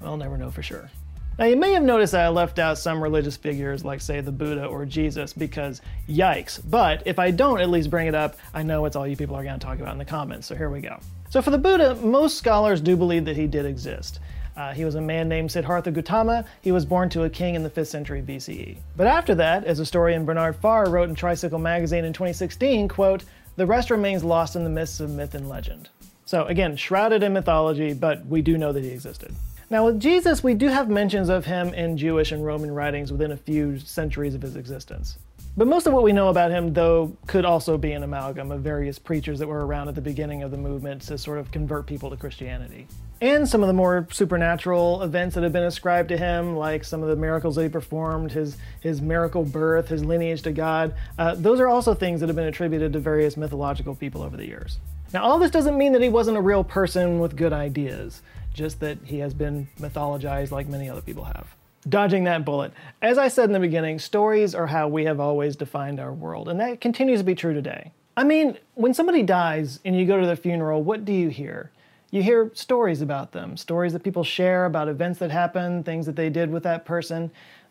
we'll 0.00 0.16
never 0.16 0.36
know 0.36 0.50
for 0.50 0.62
sure. 0.62 0.90
Now, 1.38 1.44
you 1.44 1.56
may 1.56 1.72
have 1.72 1.84
noticed 1.84 2.12
that 2.12 2.24
I 2.24 2.28
left 2.30 2.58
out 2.58 2.78
some 2.78 3.00
religious 3.00 3.36
figures 3.36 3.84
like, 3.84 4.00
say, 4.00 4.20
the 4.20 4.32
Buddha 4.32 4.66
or 4.66 4.84
Jesus 4.84 5.32
because 5.32 5.80
yikes. 6.08 6.60
But 6.68 7.04
if 7.06 7.20
I 7.20 7.30
don't 7.30 7.60
at 7.60 7.70
least 7.70 7.90
bring 7.90 8.08
it 8.08 8.14
up, 8.14 8.36
I 8.52 8.64
know 8.64 8.84
it's 8.86 8.96
all 8.96 9.06
you 9.06 9.16
people 9.16 9.36
are 9.36 9.44
going 9.44 9.58
to 9.58 9.64
talk 9.64 9.78
about 9.78 9.92
in 9.92 9.98
the 9.98 10.04
comments, 10.04 10.48
so 10.48 10.56
here 10.56 10.68
we 10.68 10.80
go. 10.80 10.98
So, 11.30 11.40
for 11.40 11.50
the 11.50 11.58
Buddha, 11.58 11.94
most 11.94 12.38
scholars 12.38 12.80
do 12.80 12.96
believe 12.96 13.24
that 13.26 13.36
he 13.36 13.46
did 13.46 13.66
exist. 13.66 14.18
Uh, 14.56 14.72
he 14.72 14.84
was 14.84 14.96
a 14.96 15.00
man 15.00 15.28
named 15.28 15.52
Siddhartha 15.52 15.92
Gautama. 15.92 16.44
He 16.60 16.72
was 16.72 16.84
born 16.84 17.08
to 17.10 17.22
a 17.22 17.30
king 17.30 17.54
in 17.54 17.62
the 17.62 17.70
5th 17.70 17.86
century 17.86 18.20
BCE. 18.20 18.76
But 18.96 19.06
after 19.06 19.36
that, 19.36 19.62
as 19.62 19.78
historian 19.78 20.24
Bernard 20.24 20.56
Faure 20.56 20.90
wrote 20.90 21.08
in 21.08 21.14
Tricycle 21.14 21.60
magazine 21.60 22.04
in 22.04 22.12
2016, 22.12 22.88
quote, 22.88 23.22
the 23.54 23.66
rest 23.66 23.90
remains 23.90 24.24
lost 24.24 24.56
in 24.56 24.64
the 24.64 24.70
mists 24.70 24.98
of 24.98 25.10
myth 25.10 25.36
and 25.36 25.48
legend. 25.48 25.88
So 26.24 26.46
again, 26.46 26.76
shrouded 26.76 27.22
in 27.22 27.32
mythology, 27.32 27.92
but 27.92 28.26
we 28.26 28.42
do 28.42 28.58
know 28.58 28.72
that 28.72 28.82
he 28.82 28.90
existed. 28.90 29.32
Now, 29.70 29.84
with 29.84 30.00
Jesus, 30.00 30.42
we 30.42 30.54
do 30.54 30.68
have 30.68 30.88
mentions 30.88 31.28
of 31.28 31.44
him 31.44 31.74
in 31.74 31.98
Jewish 31.98 32.32
and 32.32 32.42
Roman 32.42 32.70
writings 32.70 33.12
within 33.12 33.32
a 33.32 33.36
few 33.36 33.78
centuries 33.78 34.34
of 34.34 34.40
his 34.40 34.56
existence. 34.56 35.18
But 35.58 35.66
most 35.66 35.86
of 35.86 35.92
what 35.92 36.04
we 36.04 36.12
know 36.12 36.28
about 36.28 36.50
him, 36.50 36.72
though, 36.72 37.14
could 37.26 37.44
also 37.44 37.76
be 37.76 37.92
an 37.92 38.02
amalgam 38.02 38.50
of 38.50 38.62
various 38.62 38.98
preachers 38.98 39.38
that 39.40 39.46
were 39.46 39.66
around 39.66 39.88
at 39.88 39.94
the 39.94 40.00
beginning 40.00 40.42
of 40.42 40.50
the 40.52 40.56
movement 40.56 41.02
to 41.02 41.18
sort 41.18 41.38
of 41.38 41.50
convert 41.50 41.84
people 41.84 42.08
to 42.08 42.16
Christianity. 42.16 42.86
And 43.20 43.46
some 43.46 43.62
of 43.62 43.66
the 43.66 43.74
more 43.74 44.08
supernatural 44.10 45.02
events 45.02 45.34
that 45.34 45.42
have 45.42 45.52
been 45.52 45.64
ascribed 45.64 46.08
to 46.10 46.16
him, 46.16 46.56
like 46.56 46.82
some 46.82 47.02
of 47.02 47.10
the 47.10 47.16
miracles 47.16 47.56
that 47.56 47.64
he 47.64 47.68
performed, 47.68 48.32
his, 48.32 48.56
his 48.80 49.02
miracle 49.02 49.44
birth, 49.44 49.88
his 49.88 50.02
lineage 50.02 50.40
to 50.42 50.52
God, 50.52 50.94
uh, 51.18 51.34
those 51.34 51.60
are 51.60 51.68
also 51.68 51.92
things 51.92 52.20
that 52.20 52.30
have 52.30 52.36
been 52.36 52.46
attributed 52.46 52.94
to 52.94 53.00
various 53.00 53.36
mythological 53.36 53.94
people 53.94 54.22
over 54.22 54.36
the 54.36 54.46
years. 54.46 54.78
Now, 55.12 55.24
all 55.24 55.38
this 55.38 55.50
doesn't 55.50 55.76
mean 55.76 55.92
that 55.92 56.02
he 56.02 56.08
wasn't 56.08 56.36
a 56.36 56.40
real 56.40 56.62
person 56.62 57.18
with 57.18 57.36
good 57.36 57.52
ideas 57.52 58.22
just 58.58 58.80
that 58.80 58.98
he 59.04 59.20
has 59.20 59.32
been 59.32 59.68
mythologized 59.78 60.50
like 60.50 60.66
many 60.66 60.90
other 60.90 61.00
people 61.00 61.24
have. 61.24 61.46
Dodging 61.88 62.24
that 62.24 62.44
bullet. 62.44 62.72
As 63.00 63.16
I 63.16 63.28
said 63.28 63.44
in 63.44 63.52
the 63.52 63.60
beginning, 63.60 64.00
stories 64.00 64.52
are 64.54 64.66
how 64.66 64.88
we 64.88 65.04
have 65.04 65.20
always 65.20 65.54
defined 65.54 66.00
our 66.00 66.12
world, 66.12 66.48
and 66.48 66.58
that 66.60 66.80
continues 66.80 67.20
to 67.20 67.24
be 67.24 67.36
true 67.36 67.54
today. 67.54 67.92
I 68.16 68.24
mean, 68.24 68.58
when 68.74 68.92
somebody 68.92 69.22
dies 69.22 69.78
and 69.84 69.96
you 69.96 70.04
go 70.04 70.20
to 70.20 70.26
their 70.26 70.34
funeral, 70.36 70.82
what 70.82 71.04
do 71.04 71.12
you 71.12 71.28
hear? 71.28 71.70
You 72.10 72.20
hear 72.20 72.50
stories 72.52 73.00
about 73.00 73.30
them, 73.30 73.56
stories 73.56 73.92
that 73.92 74.02
people 74.02 74.24
share 74.24 74.64
about 74.64 74.88
events 74.88 75.20
that 75.20 75.30
happened, 75.30 75.84
things 75.84 76.04
that 76.06 76.16
they 76.16 76.28
did 76.28 76.50
with 76.50 76.64
that 76.64 76.84
person. 76.84 77.30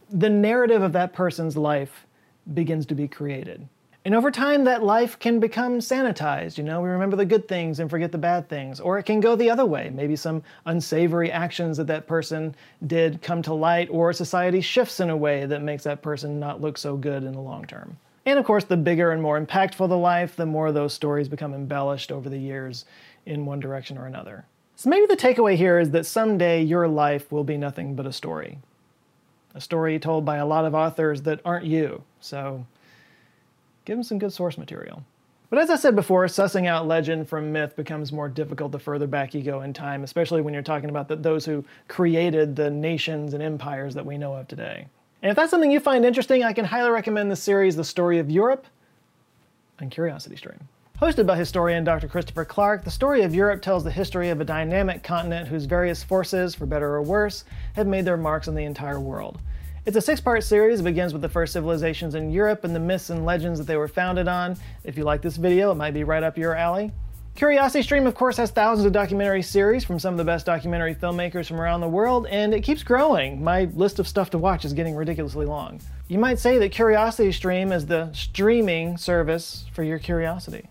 The 0.10 0.30
narrative 0.30 0.82
of 0.82 0.94
that 0.94 1.12
person's 1.12 1.58
life 1.58 2.06
begins 2.54 2.86
to 2.86 2.96
be 2.96 3.10
created. 3.10 3.68
And 4.08 4.16
over 4.16 4.32
time, 4.32 4.64
that 4.64 4.86
life 4.86 5.20
can 5.20 5.42
become 5.42 5.80
sanitized. 5.80 6.58
You 6.58 6.64
know, 6.64 6.80
we 6.80 6.88
remember 6.88 7.18
the 7.18 7.26
good 7.26 7.46
things 7.46 7.82
and 7.82 7.90
forget 7.90 8.14
the 8.14 8.18
bad 8.18 8.48
things. 8.48 8.80
Or 8.80 8.98
it 8.98 9.04
can 9.04 9.20
go 9.20 9.36
the 9.36 9.50
other 9.50 9.66
way. 9.66 9.92
Maybe 9.94 10.16
some 10.16 10.44
unsavory 10.66 11.30
actions 11.30 11.76
that 11.76 11.88
that 11.88 12.08
person 12.08 12.56
did 12.86 13.22
come 13.22 13.42
to 13.42 13.54
light, 13.54 13.90
or 13.92 14.14
society 14.14 14.62
shifts 14.62 15.02
in 15.02 15.10
a 15.10 15.18
way 15.18 15.46
that 15.46 15.62
makes 15.62 15.84
that 15.84 16.02
person 16.02 16.40
not 16.40 16.62
look 16.62 16.78
so 16.78 16.96
good 16.96 17.26
in 17.26 17.34
the 17.34 17.42
long 17.42 17.66
term. 17.66 17.98
And 18.26 18.40
of 18.40 18.46
course, 18.46 18.64
the 18.64 18.78
bigger 18.78 19.12
and 19.12 19.22
more 19.22 19.38
impactful 19.38 19.90
the 19.90 19.98
life, 19.98 20.38
the 20.38 20.46
more 20.46 20.72
those 20.72 20.94
stories 20.94 21.28
become 21.28 21.54
embellished 21.54 22.10
over 22.10 22.30
the 22.30 22.40
years 22.40 22.86
in 23.26 23.46
one 23.46 23.60
direction 23.60 23.98
or 23.98 24.06
another. 24.06 24.46
So 24.78 24.90
maybe 24.90 25.08
the 25.08 25.18
takeaway 25.18 25.58
here 25.58 25.80
is 25.80 25.92
that 25.92 26.06
someday 26.06 26.64
your 26.64 26.88
life 26.88 27.30
will 27.30 27.44
be 27.44 27.58
nothing 27.58 27.94
but 27.94 28.08
a 28.08 28.14
story. 28.14 28.60
A 29.54 29.60
story 29.60 30.00
told 30.00 30.24
by 30.24 30.38
a 30.38 30.46
lot 30.46 30.64
of 30.64 30.74
authors 30.74 31.24
that 31.24 31.42
aren't 31.44 31.66
you. 31.66 32.04
So 32.22 32.66
give 33.88 33.96
them 33.96 34.04
some 34.04 34.20
good 34.20 34.34
source 34.34 34.58
material. 34.58 35.02
But 35.50 35.60
as 35.60 35.70
I 35.70 35.78
said 35.78 35.96
before, 35.96 36.26
sussing 36.26 36.68
out 36.68 36.90
legend 36.90 37.30
from 37.30 37.54
myth 37.54 37.78
becomes 37.78 38.12
more 38.12 38.28
difficult 38.28 38.74
the 38.74 38.80
further 38.80 39.08
back 39.08 39.34
you 39.34 39.42
go 39.42 39.62
in 39.62 39.72
time, 39.72 40.04
especially 40.04 40.42
when 40.42 40.54
you're 40.54 40.62
talking 40.62 40.90
about 40.90 41.08
the, 41.08 41.16
those 41.16 41.46
who 41.46 41.64
created 41.88 42.54
the 42.54 42.70
nations 42.70 43.34
and 43.34 43.42
empires 43.42 43.94
that 43.94 44.06
we 44.06 44.18
know 44.18 44.34
of 44.34 44.46
today. 44.50 44.88
And 45.24 45.30
if 45.30 45.38
that's 45.38 45.52
something 45.52 45.72
you 45.72 45.80
find 45.80 46.04
interesting, 46.04 46.44
I 46.44 46.52
can 46.52 46.66
highly 46.66 46.92
recommend 46.92 47.32
the 47.32 47.38
series 47.38 47.78
The 47.78 47.86
Story 47.86 48.20
of 48.20 48.30
Europe 48.30 48.68
on 49.80 49.90
CuriosityStream. 49.90 50.60
Hosted 51.02 51.26
by 51.26 51.38
historian 51.38 51.86
Dr. 51.86 52.10
Christopher 52.10 52.44
Clark, 52.44 52.84
The 52.84 52.92
Story 52.92 53.22
of 53.22 53.34
Europe 53.34 53.62
tells 53.62 53.86
the 53.86 53.92
history 53.92 54.28
of 54.30 54.42
a 54.42 54.46
dynamic 54.46 55.02
continent 55.02 55.48
whose 55.48 55.64
various 55.64 56.04
forces, 56.04 56.56
for 56.56 56.66
better 56.66 56.94
or 56.94 57.04
worse, 57.04 57.46
have 57.78 57.88
made 57.88 58.04
their 58.04 58.18
marks 58.18 58.50
on 58.50 58.56
the 58.56 58.66
entire 58.66 59.00
world. 59.00 59.40
It's 59.88 59.96
a 59.96 60.02
six 60.02 60.20
part 60.20 60.44
series. 60.44 60.82
It 60.82 60.84
begins 60.84 61.14
with 61.14 61.22
the 61.22 61.30
first 61.30 61.54
civilizations 61.54 62.14
in 62.14 62.30
Europe 62.30 62.66
and 62.66 62.76
the 62.76 62.80
myths 62.80 63.10
and 63.10 63.26
legends 63.26 63.58
that 63.58 63.68
they 63.68 63.78
were 63.78 63.88
founded 63.88 64.28
on. 64.28 64.58
If 64.84 64.98
you 64.98 65.06
like 65.06 65.22
this 65.22 65.38
video, 65.38 65.72
it 65.72 65.76
might 65.76 65.94
be 65.94 66.04
right 66.04 66.24
up 66.24 66.38
your 66.38 66.56
alley. 66.56 66.92
Curiosity 67.36 67.82
Stream, 67.84 68.06
of 68.06 68.14
course, 68.14 68.36
has 68.36 68.52
thousands 68.52 68.86
of 68.86 68.92
documentary 68.92 69.42
series 69.42 69.86
from 69.86 69.98
some 69.98 70.14
of 70.14 70.18
the 70.18 70.26
best 70.26 70.46
documentary 70.46 70.94
filmmakers 70.94 71.48
from 71.48 71.62
around 71.62 71.80
the 71.80 71.88
world, 71.88 72.28
and 72.28 72.54
it 72.54 72.66
keeps 72.66 72.84
growing. 72.84 73.42
My 73.42 73.70
list 73.76 73.98
of 74.00 74.10
stuff 74.10 74.30
to 74.32 74.38
watch 74.38 74.66
is 74.66 74.74
getting 74.74 74.94
ridiculously 74.94 75.46
long. 75.46 75.80
You 76.10 76.20
might 76.20 76.40
say 76.40 76.58
that 76.58 76.74
Curiosity 76.74 77.32
Stream 77.32 77.72
is 77.72 77.86
the 77.86 78.12
streaming 78.12 78.98
service 78.98 79.68
for 79.72 79.84
your 79.84 80.00
curiosity. 80.00 80.68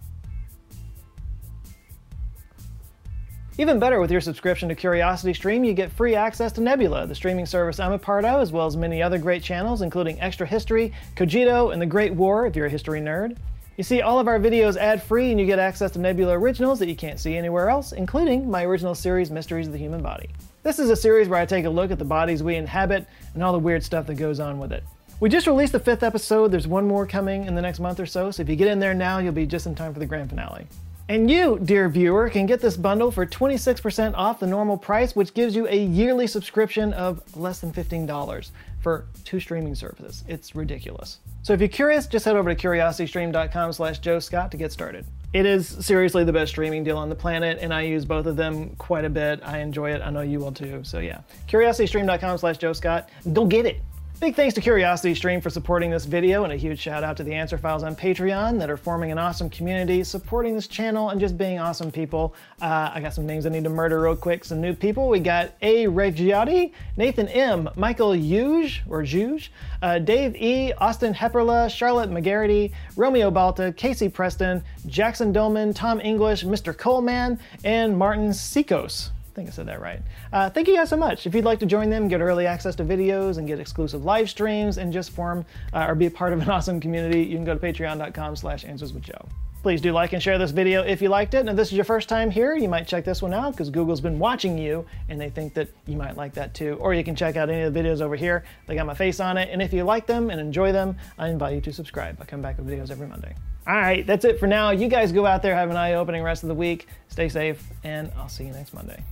Even 3.58 3.78
better, 3.78 4.00
with 4.00 4.10
your 4.10 4.20
subscription 4.20 4.68
to 4.68 4.74
CuriosityStream, 4.74 5.66
you 5.66 5.72
get 5.72 5.90
free 5.90 6.14
access 6.14 6.52
to 6.52 6.60
Nebula, 6.60 7.06
the 7.06 7.14
streaming 7.14 7.46
service 7.46 7.80
I'm 7.80 7.92
a 7.92 7.98
part 7.98 8.26
of, 8.26 8.42
as 8.42 8.52
well 8.52 8.66
as 8.66 8.76
many 8.76 9.02
other 9.02 9.16
great 9.16 9.42
channels, 9.42 9.80
including 9.80 10.20
Extra 10.20 10.46
History, 10.46 10.92
Cogito, 11.14 11.70
and 11.70 11.80
The 11.80 11.86
Great 11.86 12.12
War, 12.12 12.46
if 12.46 12.54
you're 12.54 12.66
a 12.66 12.70
history 12.70 13.00
nerd. 13.00 13.38
You 13.78 13.84
see 13.84 14.02
all 14.02 14.18
of 14.18 14.28
our 14.28 14.38
videos 14.38 14.76
ad-free, 14.76 15.30
and 15.30 15.40
you 15.40 15.46
get 15.46 15.58
access 15.58 15.90
to 15.92 15.98
Nebula 15.98 16.38
originals 16.38 16.78
that 16.80 16.88
you 16.88 16.94
can't 16.94 17.18
see 17.18 17.34
anywhere 17.34 17.70
else, 17.70 17.92
including 17.92 18.50
my 18.50 18.62
original 18.62 18.94
series, 18.94 19.30
Mysteries 19.30 19.68
of 19.68 19.72
the 19.72 19.78
Human 19.78 20.02
Body. 20.02 20.28
This 20.62 20.78
is 20.78 20.90
a 20.90 20.96
series 20.96 21.26
where 21.26 21.40
I 21.40 21.46
take 21.46 21.64
a 21.64 21.70
look 21.70 21.90
at 21.90 21.98
the 21.98 22.04
bodies 22.04 22.42
we 22.42 22.56
inhabit 22.56 23.06
and 23.32 23.42
all 23.42 23.54
the 23.54 23.58
weird 23.58 23.82
stuff 23.82 24.06
that 24.08 24.16
goes 24.16 24.38
on 24.38 24.58
with 24.58 24.70
it. 24.70 24.84
We 25.18 25.30
just 25.30 25.46
released 25.46 25.72
the 25.72 25.80
fifth 25.80 26.02
episode, 26.02 26.48
there's 26.48 26.68
one 26.68 26.86
more 26.86 27.06
coming 27.06 27.46
in 27.46 27.54
the 27.54 27.62
next 27.62 27.80
month 27.80 28.00
or 28.00 28.06
so, 28.06 28.30
so 28.30 28.42
if 28.42 28.50
you 28.50 28.56
get 28.56 28.68
in 28.68 28.80
there 28.80 28.92
now, 28.92 29.16
you'll 29.16 29.32
be 29.32 29.46
just 29.46 29.66
in 29.66 29.74
time 29.74 29.94
for 29.94 30.00
the 30.00 30.04
grand 30.04 30.28
finale. 30.28 30.66
And 31.08 31.30
you, 31.30 31.60
dear 31.62 31.88
viewer, 31.88 32.28
can 32.28 32.46
get 32.46 32.60
this 32.60 32.76
bundle 32.76 33.12
for 33.12 33.24
26% 33.24 34.14
off 34.16 34.40
the 34.40 34.46
normal 34.46 34.76
price, 34.76 35.14
which 35.14 35.34
gives 35.34 35.54
you 35.54 35.68
a 35.68 35.84
yearly 35.84 36.26
subscription 36.26 36.92
of 36.94 37.22
less 37.36 37.60
than 37.60 37.72
$15 37.72 38.50
for 38.80 39.06
two 39.24 39.38
streaming 39.38 39.76
services. 39.76 40.24
It's 40.26 40.56
ridiculous. 40.56 41.18
So 41.42 41.52
if 41.52 41.60
you're 41.60 41.68
curious, 41.68 42.08
just 42.08 42.24
head 42.24 42.34
over 42.34 42.52
to 42.52 42.60
curiositystream.com 42.60 43.72
slash 43.72 44.00
Joe 44.00 44.18
Scott 44.18 44.50
to 44.50 44.56
get 44.56 44.72
started. 44.72 45.06
It 45.32 45.46
is 45.46 45.68
seriously 45.68 46.24
the 46.24 46.32
best 46.32 46.50
streaming 46.50 46.82
deal 46.82 46.98
on 46.98 47.08
the 47.08 47.14
planet, 47.14 47.58
and 47.60 47.72
I 47.72 47.82
use 47.82 48.04
both 48.04 48.26
of 48.26 48.36
them 48.36 48.70
quite 48.76 49.04
a 49.04 49.10
bit. 49.10 49.40
I 49.44 49.58
enjoy 49.58 49.92
it. 49.92 50.02
I 50.02 50.10
know 50.10 50.22
you 50.22 50.40
will 50.40 50.52
too. 50.52 50.82
So 50.82 50.98
yeah, 50.98 51.20
curiositystream.com 51.48 52.38
slash 52.38 52.58
Joe 52.58 52.72
Scott. 52.72 53.10
Go 53.32 53.46
get 53.46 53.64
it. 53.64 53.80
Big 54.18 54.34
thanks 54.34 54.54
to 54.54 54.62
CuriosityStream 54.62 55.42
for 55.42 55.50
supporting 55.50 55.90
this 55.90 56.06
video, 56.06 56.44
and 56.44 56.52
a 56.54 56.56
huge 56.56 56.78
shout 56.78 57.04
out 57.04 57.18
to 57.18 57.22
the 57.22 57.34
Answer 57.34 57.58
Files 57.58 57.82
on 57.82 57.94
Patreon 57.94 58.58
that 58.58 58.70
are 58.70 58.78
forming 58.78 59.12
an 59.12 59.18
awesome 59.18 59.50
community, 59.50 60.02
supporting 60.02 60.54
this 60.54 60.66
channel, 60.66 61.10
and 61.10 61.20
just 61.20 61.36
being 61.36 61.58
awesome 61.58 61.92
people. 61.92 62.34
Uh, 62.62 62.90
I 62.94 63.00
got 63.02 63.12
some 63.12 63.26
names 63.26 63.44
I 63.44 63.50
need 63.50 63.64
to 63.64 63.70
murder 63.70 64.00
real 64.00 64.16
quick. 64.16 64.46
Some 64.46 64.62
new 64.62 64.72
people. 64.72 65.10
We 65.10 65.20
got 65.20 65.52
A. 65.60 65.84
Reggiotti, 65.84 66.72
Nathan 66.96 67.28
M., 67.28 67.68
Michael 67.76 68.14
Huge, 68.14 68.82
or 68.88 69.02
Juge, 69.02 69.52
uh, 69.82 69.98
Dave 69.98 70.34
E., 70.34 70.72
Austin 70.78 71.12
Hepperla, 71.12 71.68
Charlotte 71.68 72.10
McGarity, 72.10 72.72
Romeo 72.96 73.30
Balta, 73.30 73.74
Casey 73.76 74.08
Preston, 74.08 74.64
Jackson 74.86 75.30
Dolman, 75.30 75.74
Tom 75.74 76.00
English, 76.00 76.42
Mr. 76.42 76.74
Coleman, 76.74 77.38
and 77.64 77.98
Martin 77.98 78.30
Sikos 78.30 79.10
think 79.36 79.48
I 79.48 79.52
said 79.52 79.66
that 79.66 79.80
right. 79.80 80.00
Uh, 80.32 80.50
thank 80.50 80.66
you 80.66 80.74
guys 80.74 80.88
so 80.88 80.96
much. 80.96 81.26
If 81.26 81.34
you'd 81.34 81.44
like 81.44 81.60
to 81.60 81.66
join 81.66 81.90
them, 81.90 82.08
get 82.08 82.20
early 82.20 82.46
access 82.46 82.74
to 82.76 82.84
videos 82.84 83.36
and 83.36 83.46
get 83.46 83.60
exclusive 83.60 84.04
live 84.04 84.28
streams 84.28 84.78
and 84.78 84.92
just 84.92 85.10
form 85.10 85.44
uh, 85.74 85.86
or 85.86 85.94
be 85.94 86.06
a 86.06 86.10
part 86.10 86.32
of 86.32 86.40
an 86.40 86.48
awesome 86.56 86.80
community, 86.80 87.22
you 87.22 87.36
can 87.36 87.44
go 87.44 87.54
to 87.54 87.60
patreon.com 87.60 88.34
slash 88.34 88.64
answers 88.64 88.92
with 88.92 89.04
Joe. 89.04 89.28
Please 89.62 89.80
do 89.80 89.92
like 89.92 90.12
and 90.12 90.22
share 90.22 90.38
this 90.38 90.52
video 90.52 90.82
if 90.82 91.02
you 91.02 91.08
liked 91.08 91.34
it. 91.34 91.38
And 91.40 91.50
if 91.50 91.56
this 91.56 91.68
is 91.68 91.74
your 91.74 91.84
first 91.84 92.08
time 92.08 92.30
here, 92.30 92.54
you 92.54 92.68
might 92.68 92.86
check 92.86 93.04
this 93.04 93.20
one 93.20 93.34
out 93.34 93.52
because 93.52 93.68
Google's 93.68 94.00
been 94.00 94.18
watching 94.18 94.56
you 94.56 94.86
and 95.08 95.20
they 95.20 95.28
think 95.28 95.54
that 95.54 95.68
you 95.86 95.96
might 95.96 96.16
like 96.16 96.32
that 96.34 96.54
too. 96.54 96.78
Or 96.80 96.94
you 96.94 97.04
can 97.04 97.16
check 97.16 97.36
out 97.36 97.50
any 97.50 97.62
of 97.62 97.74
the 97.74 97.80
videos 97.80 98.00
over 98.00 98.16
here. 98.16 98.44
They 98.66 98.74
got 98.74 98.86
my 98.86 98.94
face 98.94 99.18
on 99.18 99.36
it. 99.36 99.50
And 99.50 99.60
if 99.60 99.72
you 99.72 99.82
like 99.82 100.06
them 100.06 100.30
and 100.30 100.40
enjoy 100.40 100.72
them, 100.72 100.96
I 101.18 101.28
invite 101.28 101.54
you 101.54 101.60
to 101.62 101.72
subscribe. 101.72 102.16
I 102.20 102.24
come 102.24 102.40
back 102.40 102.58
with 102.58 102.68
videos 102.68 102.90
every 102.90 103.08
Monday. 103.08 103.34
All 103.66 103.74
right, 103.74 104.06
that's 104.06 104.24
it 104.24 104.38
for 104.38 104.46
now. 104.46 104.70
You 104.70 104.86
guys 104.86 105.10
go 105.10 105.26
out 105.26 105.42
there, 105.42 105.56
have 105.56 105.70
an 105.70 105.76
eye-opening 105.76 106.22
rest 106.22 106.44
of 106.44 106.48
the 106.48 106.54
week. 106.54 106.86
Stay 107.08 107.28
safe, 107.28 107.64
and 107.82 108.12
I'll 108.16 108.28
see 108.28 108.44
you 108.44 108.52
next 108.52 108.72
Monday. 108.72 109.02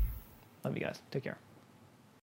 Love 0.65 0.77
you 0.77 0.83
guys. 0.83 1.01
Take 1.11 1.25
care. 1.25 1.39